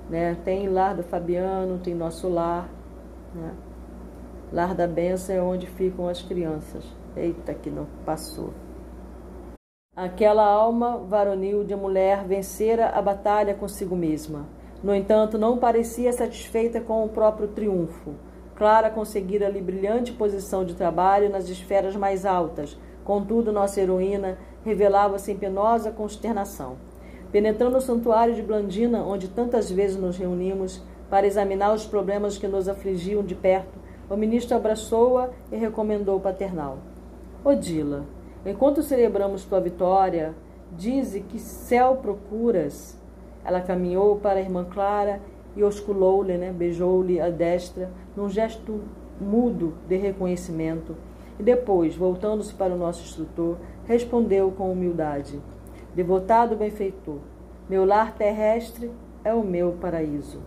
Né? 0.10 0.38
Tem 0.44 0.68
lar 0.68 0.96
do 0.96 1.04
Fabiano, 1.04 1.80
tem 1.80 1.96
nosso 1.96 2.30
lar. 2.30 2.70
Né? 3.34 3.54
Lar 4.52 4.76
da 4.76 4.86
benção 4.86 5.36
é 5.36 5.42
onde 5.42 5.66
ficam 5.66 6.08
as 6.08 6.22
crianças. 6.22 6.84
Eita, 7.16 7.54
que 7.54 7.70
não 7.70 7.88
passou. 8.06 8.54
Aquela 9.96 10.46
alma 10.46 10.98
varonil 10.98 11.64
de 11.64 11.76
mulher 11.76 12.24
vencera 12.26 12.90
a 12.90 13.02
batalha 13.02 13.54
consigo 13.54 13.96
mesma. 13.96 14.46
No 14.84 14.96
entanto, 14.96 15.38
não 15.38 15.58
parecia 15.58 16.12
satisfeita 16.12 16.82
com 16.82 17.04
o 17.04 17.10
próprio 17.10 17.50
triunfo. 17.50 18.16
Clara 18.56 18.90
conseguira-lhe 18.90 19.62
brilhante 19.62 20.12
posição 20.12 20.64
de 20.64 20.76
trabalho 20.76 21.30
nas 21.30 21.50
esferas 21.50 21.96
mais 21.96 22.26
altas. 22.26 22.78
Contudo, 23.04 23.52
nossa 23.52 23.82
heroína 23.82 24.38
revelava-se 24.64 25.32
em 25.32 25.38
penosa 25.38 25.92
consternação. 25.92 26.78
Penetrando 27.32 27.78
o 27.78 27.82
santuário 27.82 28.36
de 28.36 28.42
Blandina, 28.42 29.04
onde 29.04 29.28
tantas 29.28 29.72
vezes 29.72 29.98
nos 29.98 30.18
reunimos 30.18 30.82
para 31.10 31.26
examinar 31.26 31.74
os 31.74 31.86
problemas 31.86 32.38
que 32.38 32.48
nos 32.48 32.68
afligiam 32.68 33.24
de 33.24 33.36
perto, 33.36 33.80
o 34.10 34.18
ministro 34.18 34.56
abraçou-a 34.56 35.30
e 35.52 35.56
recomendou 35.56 36.20
paternal. 36.20 36.80
Odila, 37.44 38.06
enquanto 38.46 38.84
celebramos 38.84 39.46
tua 39.46 39.62
vitória, 39.62 40.36
dize 40.72 41.22
que 41.22 41.40
céu 41.40 41.96
procuras. 41.96 42.98
Ela 43.44 43.62
caminhou 43.62 44.18
para 44.18 44.40
a 44.40 44.42
irmã 44.42 44.66
Clara 44.66 45.22
e 45.56 45.64
osculou-lhe, 45.64 46.38
né, 46.38 46.52
beijou-lhe 46.52 47.20
a 47.20 47.30
destra, 47.30 47.90
num 48.16 48.30
gesto 48.30 48.82
mudo 49.20 49.74
de 49.88 49.98
reconhecimento. 49.98 50.96
E 51.40 51.44
depois, 51.44 51.96
voltando-se 51.96 52.54
para 52.54 52.74
o 52.74 52.78
nosso 52.78 53.04
instrutor, 53.04 53.58
respondeu 53.86 54.52
com 54.52 54.72
humildade: 54.72 55.40
Devotado 55.96 56.56
benfeitor, 56.56 57.20
meu 57.70 57.86
lar 57.86 58.16
terrestre 58.16 58.92
é 59.24 59.34
o 59.34 59.44
meu 59.44 59.74
paraíso. 59.74 60.40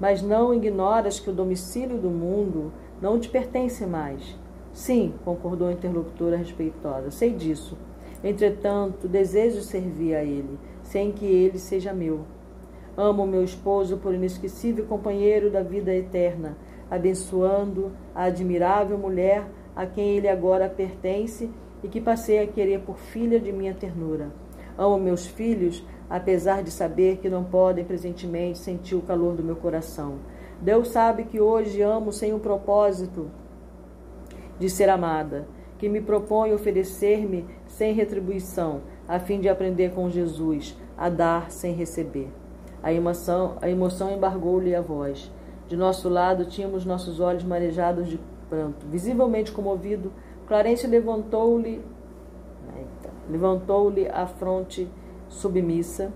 Mas 0.00 0.22
não 0.22 0.52
ignoras 0.52 1.20
que 1.20 1.30
o 1.30 1.32
domicílio 1.32 1.96
do 1.98 2.10
mundo 2.10 2.72
não 3.00 3.18
te 3.18 3.28
pertence 3.28 3.86
mais. 3.86 4.36
Sim, 4.72 5.14
concordou 5.24 5.68
a 5.68 5.72
interlocutora 5.72 6.36
respeitosa, 6.36 7.10
sei 7.10 7.30
disso. 7.30 7.76
Entretanto, 8.24 9.06
desejo 9.06 9.60
servir 9.60 10.14
a 10.14 10.24
ele, 10.24 10.58
sem 10.82 11.12
que 11.12 11.26
ele 11.26 11.58
seja 11.58 11.92
meu. 11.92 12.20
Amo 12.96 13.26
meu 13.26 13.42
esposo 13.42 13.96
por 13.96 14.14
inesquecível 14.14 14.84
companheiro 14.84 15.50
da 15.50 15.62
vida 15.62 15.94
eterna, 15.94 16.58
abençoando 16.90 17.92
a 18.14 18.24
admirável 18.24 18.98
mulher 18.98 19.46
a 19.74 19.86
quem 19.86 20.16
ele 20.16 20.28
agora 20.28 20.68
pertence 20.68 21.50
e 21.82 21.88
que 21.88 22.00
passei 22.00 22.40
a 22.40 22.46
querer 22.46 22.80
por 22.80 22.98
filha 22.98 23.40
de 23.40 23.50
minha 23.50 23.72
ternura. 23.72 24.30
Amo 24.76 24.98
meus 24.98 25.26
filhos, 25.26 25.82
apesar 26.08 26.62
de 26.62 26.70
saber 26.70 27.16
que 27.16 27.30
não 27.30 27.44
podem 27.44 27.84
presentemente 27.84 28.58
sentir 28.58 28.94
o 28.94 29.02
calor 29.02 29.34
do 29.34 29.42
meu 29.42 29.56
coração. 29.56 30.16
Deus 30.60 30.88
sabe 30.88 31.24
que 31.24 31.40
hoje 31.40 31.80
amo 31.80 32.12
sem 32.12 32.34
o 32.34 32.38
propósito 32.38 33.30
de 34.58 34.68
ser 34.68 34.90
amada, 34.90 35.46
que 35.78 35.88
me 35.88 36.00
propõe 36.00 36.52
oferecer-me 36.52 37.46
sem 37.66 37.94
retribuição, 37.94 38.82
a 39.08 39.18
fim 39.18 39.40
de 39.40 39.48
aprender 39.48 39.92
com 39.92 40.10
Jesus 40.10 40.76
a 40.96 41.08
dar 41.08 41.50
sem 41.50 41.74
receber. 41.74 42.41
A 42.82 42.92
emoção, 42.92 43.56
a 43.60 43.70
emoção 43.70 44.10
embargou-lhe 44.10 44.74
a 44.74 44.80
voz. 44.80 45.30
De 45.68 45.76
nosso 45.76 46.08
lado 46.08 46.46
tínhamos 46.46 46.84
nossos 46.84 47.20
olhos 47.20 47.44
marejados 47.44 48.08
de 48.08 48.18
pranto. 48.48 48.86
Visivelmente 48.86 49.52
comovido, 49.52 50.12
Clarence 50.46 50.86
levantou-lhe 50.86 51.82
levantou-lhe 53.28 54.08
a 54.08 54.26
fronte 54.26 54.88
submissa, 55.28 56.12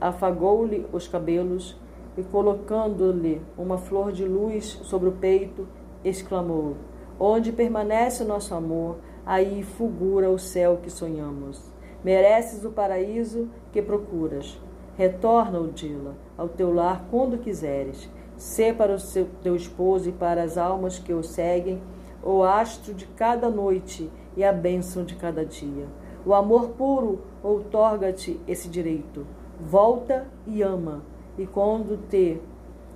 afagou-lhe 0.00 0.86
os 0.92 1.08
cabelos 1.08 1.80
e, 2.16 2.22
colocando-lhe 2.22 3.40
uma 3.56 3.78
flor 3.78 4.12
de 4.12 4.24
luz 4.24 4.78
sobre 4.82 5.08
o 5.08 5.12
peito, 5.12 5.66
exclamou: 6.04 6.76
Onde 7.18 7.52
permanece 7.52 8.22
o 8.22 8.26
nosso 8.26 8.54
amor, 8.54 8.96
aí 9.24 9.62
fulgura 9.62 10.30
o 10.30 10.38
céu 10.38 10.78
que 10.82 10.90
sonhamos. 10.90 11.72
Mereces 12.04 12.64
o 12.64 12.70
paraíso 12.70 13.48
que 13.72 13.82
procuras. 13.82 14.60
Retorna, 14.96 15.60
Odila, 15.60 16.14
ao 16.36 16.48
teu 16.48 16.72
lar 16.72 17.06
quando 17.10 17.38
quiseres. 17.38 18.08
Sê 18.36 18.72
para 18.72 18.94
o 18.94 18.98
seu, 18.98 19.26
teu 19.42 19.56
esposo 19.56 20.08
e 20.08 20.12
para 20.12 20.42
as 20.42 20.56
almas 20.56 20.98
que 20.98 21.12
o 21.12 21.22
seguem 21.22 21.80
o 22.22 22.42
astro 22.42 22.94
de 22.94 23.06
cada 23.06 23.48
noite 23.48 24.10
e 24.36 24.44
a 24.44 24.52
bênção 24.52 25.04
de 25.04 25.14
cada 25.14 25.44
dia. 25.44 25.86
O 26.26 26.34
amor 26.34 26.70
puro 26.70 27.20
outorga-te 27.42 28.40
esse 28.46 28.68
direito. 28.68 29.26
Volta 29.60 30.26
e 30.46 30.62
ama, 30.62 31.02
e 31.36 31.46
quando 31.46 31.96
te 32.08 32.40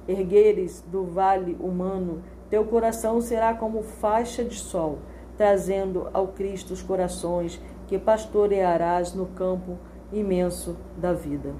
ergueres 0.06 0.84
do 0.86 1.04
vale 1.04 1.56
humano, 1.60 2.22
teu 2.50 2.64
coração 2.64 3.20
será 3.20 3.54
como 3.54 3.82
faixa 3.82 4.44
de 4.44 4.56
sol, 4.56 4.98
trazendo 5.36 6.08
ao 6.12 6.28
Cristo 6.28 6.72
os 6.72 6.82
corações 6.82 7.60
que 7.86 7.98
pastorearás 7.98 9.14
no 9.14 9.26
campo 9.26 9.78
imenso 10.12 10.76
da 10.96 11.12
vida. 11.12 11.54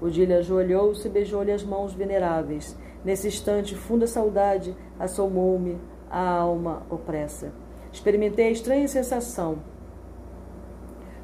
Odília 0.00 0.38
ajoelhou-se 0.38 1.06
e 1.06 1.10
beijou-lhe 1.10 1.52
as 1.52 1.64
mãos 1.64 1.92
veneráveis. 1.92 2.76
Nesse 3.04 3.28
instante, 3.28 3.74
funda 3.74 4.06
saudade 4.06 4.76
assomou-me 4.98 5.78
a 6.10 6.20
alma 6.20 6.82
opressa. 6.90 7.52
Experimentei 7.92 8.48
a 8.48 8.50
estranha 8.50 8.86
sensação 8.88 9.58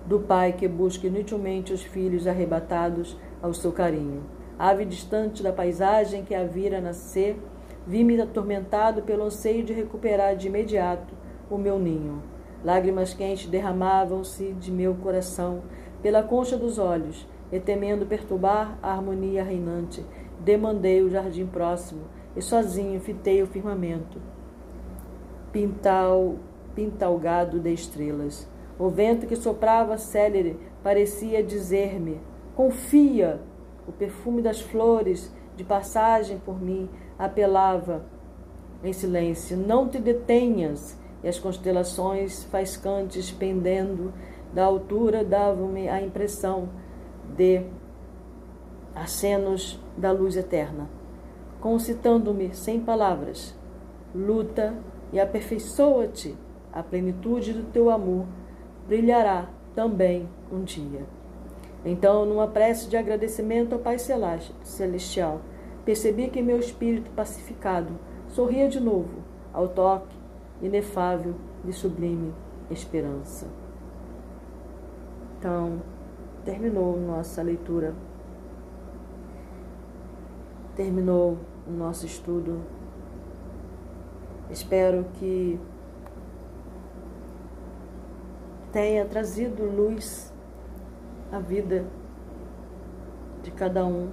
do 0.07 0.21
pai 0.21 0.53
que 0.53 0.67
busca 0.67 1.07
inutilmente 1.07 1.73
os 1.73 1.83
filhos 1.83 2.27
arrebatados 2.27 3.17
ao 3.41 3.55
seu 3.55 3.73
carinho. 3.73 4.23
Ave 4.59 4.85
distante 4.85 5.43
da 5.43 5.53
paisagem 5.53 6.25
que 6.25 6.35
a 6.35 6.45
vira 6.45 6.81
nascer, 6.81 7.37
vi-me 7.87 8.21
atormentado 8.21 9.03
pelo 9.03 9.25
anseio 9.25 9.65
de 9.65 9.73
recuperar 9.73 10.37
de 10.37 10.49
imediato 10.49 11.15
o 11.51 11.57
meu 11.59 11.79
ninho. 11.79 12.23
Lágrimas 12.65 13.13
quentes 13.13 13.49
derramavam-se 13.49 14.53
de 14.53 14.71
meu 14.71 14.95
coração 14.95 15.63
pela 16.03 16.23
concha 16.23 16.57
dos 16.57 16.79
olhos, 16.79 17.27
e 17.53 17.61
temendo 17.61 18.07
perturbar 18.07 18.79
a 18.83 18.93
harmonia 18.93 19.45
reinante, 19.45 20.05
demandei 20.41 21.03
o 21.03 21.11
jardim 21.11 21.47
próximo 21.47 22.03
e 22.35 22.41
sozinho 22.41 22.99
fitei 22.99 23.43
o 23.43 23.47
firmamento, 23.47 24.19
pintal, 25.53 26.37
pintalgado 26.75 27.61
de 27.61 27.73
estrelas. 27.73 28.49
O 28.79 28.89
vento 28.89 29.27
que 29.27 29.37
soprava 29.37 29.99
célere 29.99 30.59
parecia 30.83 31.43
dizer-me: 31.43 32.21
Confia! 32.57 33.41
O 33.87 33.93
perfume 33.93 34.41
das 34.41 34.61
flores, 34.61 35.31
de 35.57 35.63
passagem 35.63 36.39
por 36.39 36.61
mim, 36.61 36.89
apelava 37.19 38.07
em 38.83 38.95
silêncio: 38.95 39.57
Não 39.57 39.89
te 39.89 39.99
detenhas! 39.99 40.99
e 41.23 41.29
as 41.29 41.39
constelações 41.39 42.45
faiscantes 42.45 43.31
pendendo 43.31 44.13
da 44.53 44.65
altura 44.65 45.25
davam-me 45.25 45.89
a 45.89 46.01
impressão 46.03 46.69
de 47.37 47.63
acenos 48.95 49.81
da 49.97 50.13
luz 50.13 50.37
eterna, 50.37 50.89
concitando-me 51.61 52.55
sem 52.55 52.81
palavras: 52.81 53.55
luta 54.15 54.75
e 55.13 55.21
aperfeiçoa-te, 55.21 56.37
a 56.73 56.83
plenitude 56.83 57.53
do 57.53 57.65
teu 57.65 57.91
amor 57.91 58.27
brilhará 58.87 59.49
também 59.75 60.29
um 60.51 60.63
dia. 60.63 61.07
Então, 61.85 62.25
numa 62.25 62.47
prece 62.47 62.89
de 62.89 62.97
agradecimento 62.97 63.73
ao 63.73 63.79
Pai 63.79 63.97
Celestial, 63.99 65.41
percebi 65.85 66.29
que 66.29 66.41
meu 66.41 66.59
espírito 66.59 67.11
pacificado 67.11 67.93
sorria 68.29 68.69
de 68.69 68.79
novo 68.79 69.23
ao 69.53 69.69
toque 69.69 70.17
inefável 70.63 71.35
de 71.65 71.73
sublime 71.73 72.33
esperança. 72.71 73.62
Então, 75.43 75.83
terminou 76.45 76.97
nossa 76.97 77.43
leitura, 77.43 77.93
terminou 80.77 81.37
o 81.67 81.71
nosso 81.73 82.07
estudo. 82.07 82.61
Espero 84.49 85.05
que 85.15 85.59
tenha 88.71 89.05
trazido 89.05 89.65
luz 89.65 90.33
à 91.33 91.41
vida 91.41 91.87
de 93.43 93.51
cada 93.51 93.85
um 93.85 94.13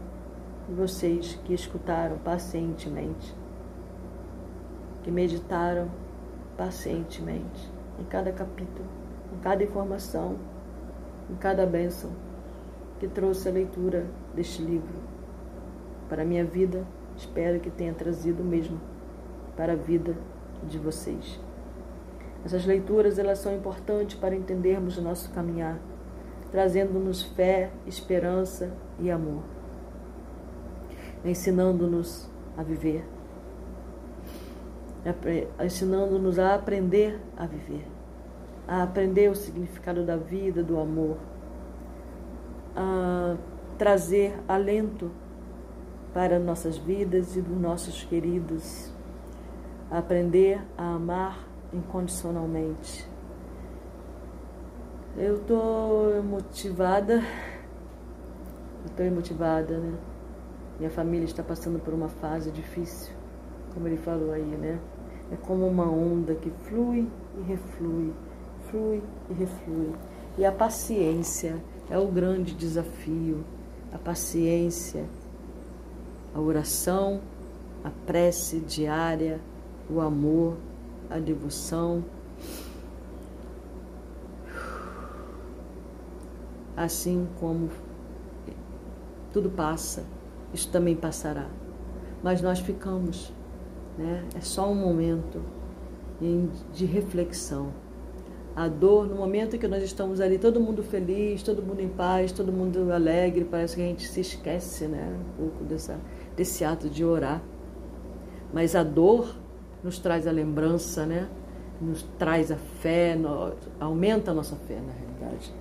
de 0.67 0.73
vocês 0.73 1.39
que 1.45 1.53
escutaram 1.53 2.17
pacientemente, 2.17 3.35
que 5.03 5.11
meditaram 5.11 5.91
pacientemente 6.57 7.71
em 7.99 8.03
cada 8.05 8.31
capítulo, 8.31 8.89
em 9.31 9.37
cada 9.41 9.63
informação, 9.63 10.48
em 11.29 11.35
cada 11.35 11.65
bênção 11.65 12.11
que 12.99 13.07
trouxe 13.07 13.47
a 13.47 13.51
leitura 13.51 14.05
deste 14.33 14.61
livro 14.61 15.01
para 16.07 16.23
a 16.23 16.25
minha 16.25 16.43
vida. 16.43 16.85
Espero 17.15 17.59
que 17.59 17.69
tenha 17.69 17.93
trazido 17.93 18.43
mesmo 18.43 18.79
para 19.55 19.73
a 19.73 19.75
vida 19.75 20.15
de 20.63 20.77
vocês. 20.77 21.39
Essas 22.45 22.65
leituras 22.65 23.19
elas 23.19 23.39
são 23.39 23.53
importantes 23.53 24.17
para 24.17 24.35
entendermos 24.35 24.97
o 24.97 25.01
nosso 25.01 25.29
caminhar, 25.31 25.77
trazendo-nos 26.51 27.21
fé, 27.21 27.69
esperança 27.85 28.71
e 28.97 29.11
amor, 29.11 29.43
ensinando-nos 31.25 32.29
a 32.57 32.63
viver 32.63 33.05
ensinando-nos 35.63 36.37
a 36.39 36.55
aprender 36.55 37.19
a 37.37 37.45
viver, 37.45 37.85
a 38.69 38.83
aprender 38.83 39.31
o 39.31 39.35
significado 39.35 40.05
da 40.05 40.15
vida, 40.15 40.61
do 40.61 40.79
amor, 40.79 41.17
a 42.75 43.35
trazer 43.79 44.39
alento 44.47 45.09
para 46.13 46.37
nossas 46.37 46.77
vidas 46.77 47.35
e 47.35 47.41
dos 47.41 47.59
nossos 47.59 48.03
queridos. 48.03 48.93
Aprender 49.89 50.61
a 50.77 50.93
amar 50.93 51.47
incondicionalmente. 51.73 53.09
Eu 55.17 55.37
estou 55.37 56.21
motivada, 56.21 57.23
estou 58.85 59.09
motivada, 59.09 59.79
né? 59.79 59.97
Minha 60.77 60.91
família 60.91 61.25
está 61.25 61.41
passando 61.41 61.79
por 61.79 61.91
uma 61.91 62.07
fase 62.07 62.51
difícil, 62.51 63.15
como 63.73 63.87
ele 63.87 63.97
falou 63.97 64.31
aí, 64.31 64.43
né? 64.43 64.79
É 65.31 65.35
como 65.37 65.67
uma 65.67 65.89
onda 65.89 66.35
que 66.35 66.51
flui 66.51 67.09
e 67.35 67.41
reflui, 67.41 68.13
flui 68.69 69.03
e 69.29 69.33
reflui. 69.33 69.93
E 70.37 70.45
a 70.45 70.51
paciência 70.51 71.61
é 71.89 71.97
o 71.97 72.07
grande 72.07 72.53
desafio. 72.53 73.43
A 73.91 73.97
paciência, 73.97 75.05
a 76.33 76.39
oração, 76.39 77.21
a 77.83 77.89
prece 78.05 78.59
diária, 78.59 79.39
o 79.89 79.99
amor, 79.99 80.57
a 81.09 81.17
devoção. 81.17 82.05
Assim 86.77 87.27
como 87.39 87.69
tudo 89.33 89.49
passa, 89.49 90.05
isso 90.53 90.71
também 90.71 90.95
passará. 90.95 91.47
Mas 92.23 92.41
nós 92.41 92.59
ficamos, 92.59 93.33
né? 93.97 94.25
é 94.35 94.41
só 94.41 94.69
um 94.69 94.75
momento 94.75 95.41
de 96.73 96.85
reflexão. 96.85 97.71
A 98.55 98.67
dor, 98.67 99.07
no 99.07 99.15
momento 99.15 99.57
que 99.57 99.67
nós 99.67 99.83
estamos 99.83 100.19
ali, 100.19 100.37
todo 100.37 100.59
mundo 100.59 100.83
feliz, 100.83 101.43
todo 101.43 101.61
mundo 101.61 101.81
em 101.81 101.87
paz, 101.87 102.31
todo 102.31 102.51
mundo 102.51 102.91
alegre, 102.91 103.45
parece 103.45 103.75
que 103.75 103.81
a 103.81 103.85
gente 103.85 104.07
se 104.07 104.19
esquece 104.19 104.85
né? 104.85 105.15
um 105.17 105.37
pouco 105.37 105.63
dessa, 105.63 105.99
desse 106.35 106.65
ato 106.65 106.89
de 106.89 107.05
orar. 107.05 107.41
Mas 108.51 108.75
a 108.75 108.83
dor 108.83 109.35
nos 109.83 109.99
traz 109.99 110.27
a 110.27 110.31
lembrança, 110.31 111.05
né? 111.05 111.29
nos 111.79 112.03
traz 112.17 112.51
a 112.51 112.57
fé, 112.57 113.15
no, 113.15 113.53
aumenta 113.79 114.31
a 114.31 114.33
nossa 114.33 114.55
fé, 114.55 114.75
na 114.75 114.93
realidade. 114.93 115.53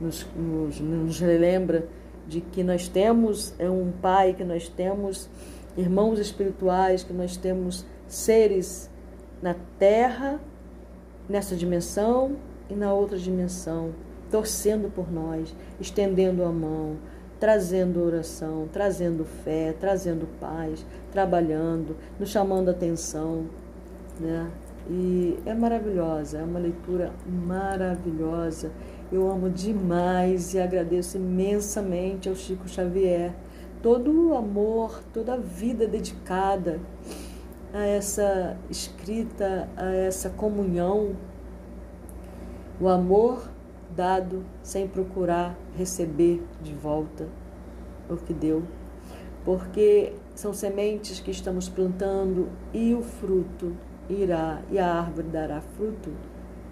Nos, 0.00 0.26
nos, 0.34 0.80
nos 0.80 1.20
relembra 1.20 1.88
de 2.26 2.40
que 2.40 2.62
nós 2.62 2.88
temos 2.88 3.54
é 3.58 3.68
um 3.68 3.90
Pai, 3.90 4.34
que 4.34 4.44
nós 4.44 4.68
temos 4.68 5.28
irmãos 5.76 6.18
espirituais, 6.18 7.02
que 7.02 7.12
nós 7.12 7.36
temos 7.36 7.84
seres 8.06 8.90
na 9.40 9.54
terra, 9.78 10.40
nessa 11.28 11.54
dimensão 11.54 12.36
e 12.70 12.74
na 12.74 12.92
outra 12.92 13.18
dimensão, 13.18 13.92
torcendo 14.30 14.90
por 14.92 15.10
nós, 15.12 15.54
estendendo 15.80 16.44
a 16.44 16.50
mão, 16.50 16.96
trazendo 17.38 18.02
oração, 18.02 18.68
trazendo 18.72 19.24
fé, 19.24 19.74
trazendo 19.78 20.28
paz, 20.40 20.84
trabalhando, 21.12 21.96
nos 22.18 22.30
chamando 22.30 22.68
atenção, 22.68 23.46
né? 24.18 24.50
E 24.90 25.38
é 25.44 25.52
maravilhosa, 25.52 26.38
é 26.38 26.42
uma 26.42 26.58
leitura 26.58 27.12
maravilhosa. 27.26 28.70
Eu 29.12 29.30
amo 29.30 29.50
demais 29.50 30.54
e 30.54 30.58
agradeço 30.58 31.18
imensamente 31.18 32.28
ao 32.28 32.34
Chico 32.34 32.68
Xavier 32.68 33.34
todo 33.82 34.28
o 34.28 34.34
amor, 34.34 35.02
toda 35.12 35.34
a 35.34 35.36
vida 35.36 35.86
dedicada 35.86 36.80
a 37.72 37.84
essa 37.84 38.56
escrita, 38.70 39.68
a 39.76 39.92
essa 39.92 40.30
comunhão, 40.30 41.16
o 42.80 42.88
amor 42.88 43.48
dado 43.94 44.44
sem 44.62 44.86
procurar 44.86 45.56
receber 45.76 46.42
de 46.62 46.72
volta 46.74 47.28
o 48.08 48.16
que 48.16 48.32
deu, 48.32 48.62
porque 49.44 50.12
são 50.34 50.52
sementes 50.52 51.20
que 51.20 51.30
estamos 51.30 51.68
plantando 51.68 52.48
e 52.72 52.94
o 52.94 53.02
fruto 53.02 53.74
irá 54.08 54.62
e 54.70 54.78
a 54.78 54.94
árvore 54.94 55.28
dará 55.28 55.60
fruto 55.60 56.10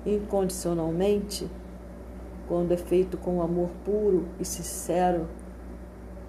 incondicionalmente 0.04 1.48
quando 2.46 2.72
é 2.72 2.76
feito 2.76 3.16
com 3.16 3.42
amor 3.42 3.70
puro 3.84 4.24
e 4.38 4.44
sincero. 4.44 5.26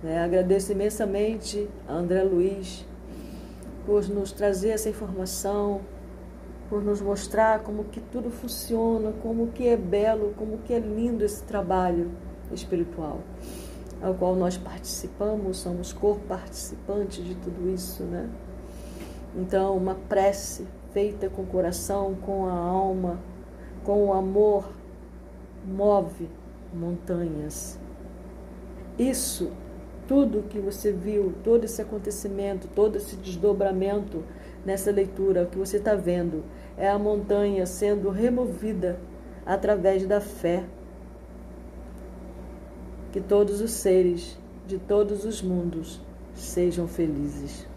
Né? 0.02 0.20
Agradeço 0.24 0.72
imensamente 0.72 1.70
a 1.88 1.94
André 1.94 2.24
Luiz 2.24 2.86
por 3.88 4.08
nos 4.10 4.32
trazer 4.32 4.70
essa 4.70 4.90
informação, 4.90 5.82
por 6.70 6.84
nos 6.84 7.02
mostrar 7.02 7.64
como 7.64 7.86
que 7.86 8.00
tudo 8.00 8.30
funciona, 8.30 9.12
como 9.24 9.48
que 9.48 9.68
é 9.68 9.76
belo, 9.76 10.36
como 10.38 10.60
que 10.60 10.74
é 10.74 10.80
lindo 10.80 11.26
esse 11.26 11.42
trabalho 11.44 12.12
espiritual 12.52 13.22
ao 14.02 14.14
qual 14.14 14.36
nós 14.36 14.58
participamos, 14.58 15.58
somos 15.58 15.92
co-participantes 15.92 17.26
de 17.26 17.36
tudo 17.36 17.70
isso, 17.70 18.04
né? 18.04 18.30
Então, 19.36 19.76
uma 19.76 19.96
prece 19.96 20.68
feita 20.92 21.30
com 21.30 21.44
o 21.44 21.46
coração, 21.46 22.16
com 22.16 22.48
a 22.48 22.54
alma, 22.54 23.20
com 23.84 24.06
o 24.06 24.14
amor, 24.14 24.70
move 25.66 26.30
montanhas. 26.74 27.80
Isso, 28.98 29.52
tudo 30.08 30.48
que 30.50 30.60
você 30.60 30.92
viu, 30.92 31.34
todo 31.44 31.66
esse 31.66 31.82
acontecimento, 31.82 32.68
todo 32.74 32.96
esse 32.96 33.16
desdobramento 33.18 34.24
nessa 34.66 34.92
leitura, 34.92 35.44
o 35.44 35.48
que 35.48 35.58
você 35.58 35.78
está 35.78 35.96
vendo, 35.96 36.44
é 36.78 36.90
a 36.90 36.98
montanha 36.98 37.66
sendo 37.66 38.10
removida 38.10 39.00
através 39.46 40.06
da 40.06 40.22
fé. 40.22 40.64
Que 43.12 43.20
todos 43.20 43.62
os 43.62 43.72
seres 43.72 44.38
de 44.66 44.78
todos 44.78 45.26
os 45.26 45.42
mundos 45.42 46.02
sejam 46.34 46.88
felizes. 46.88 47.68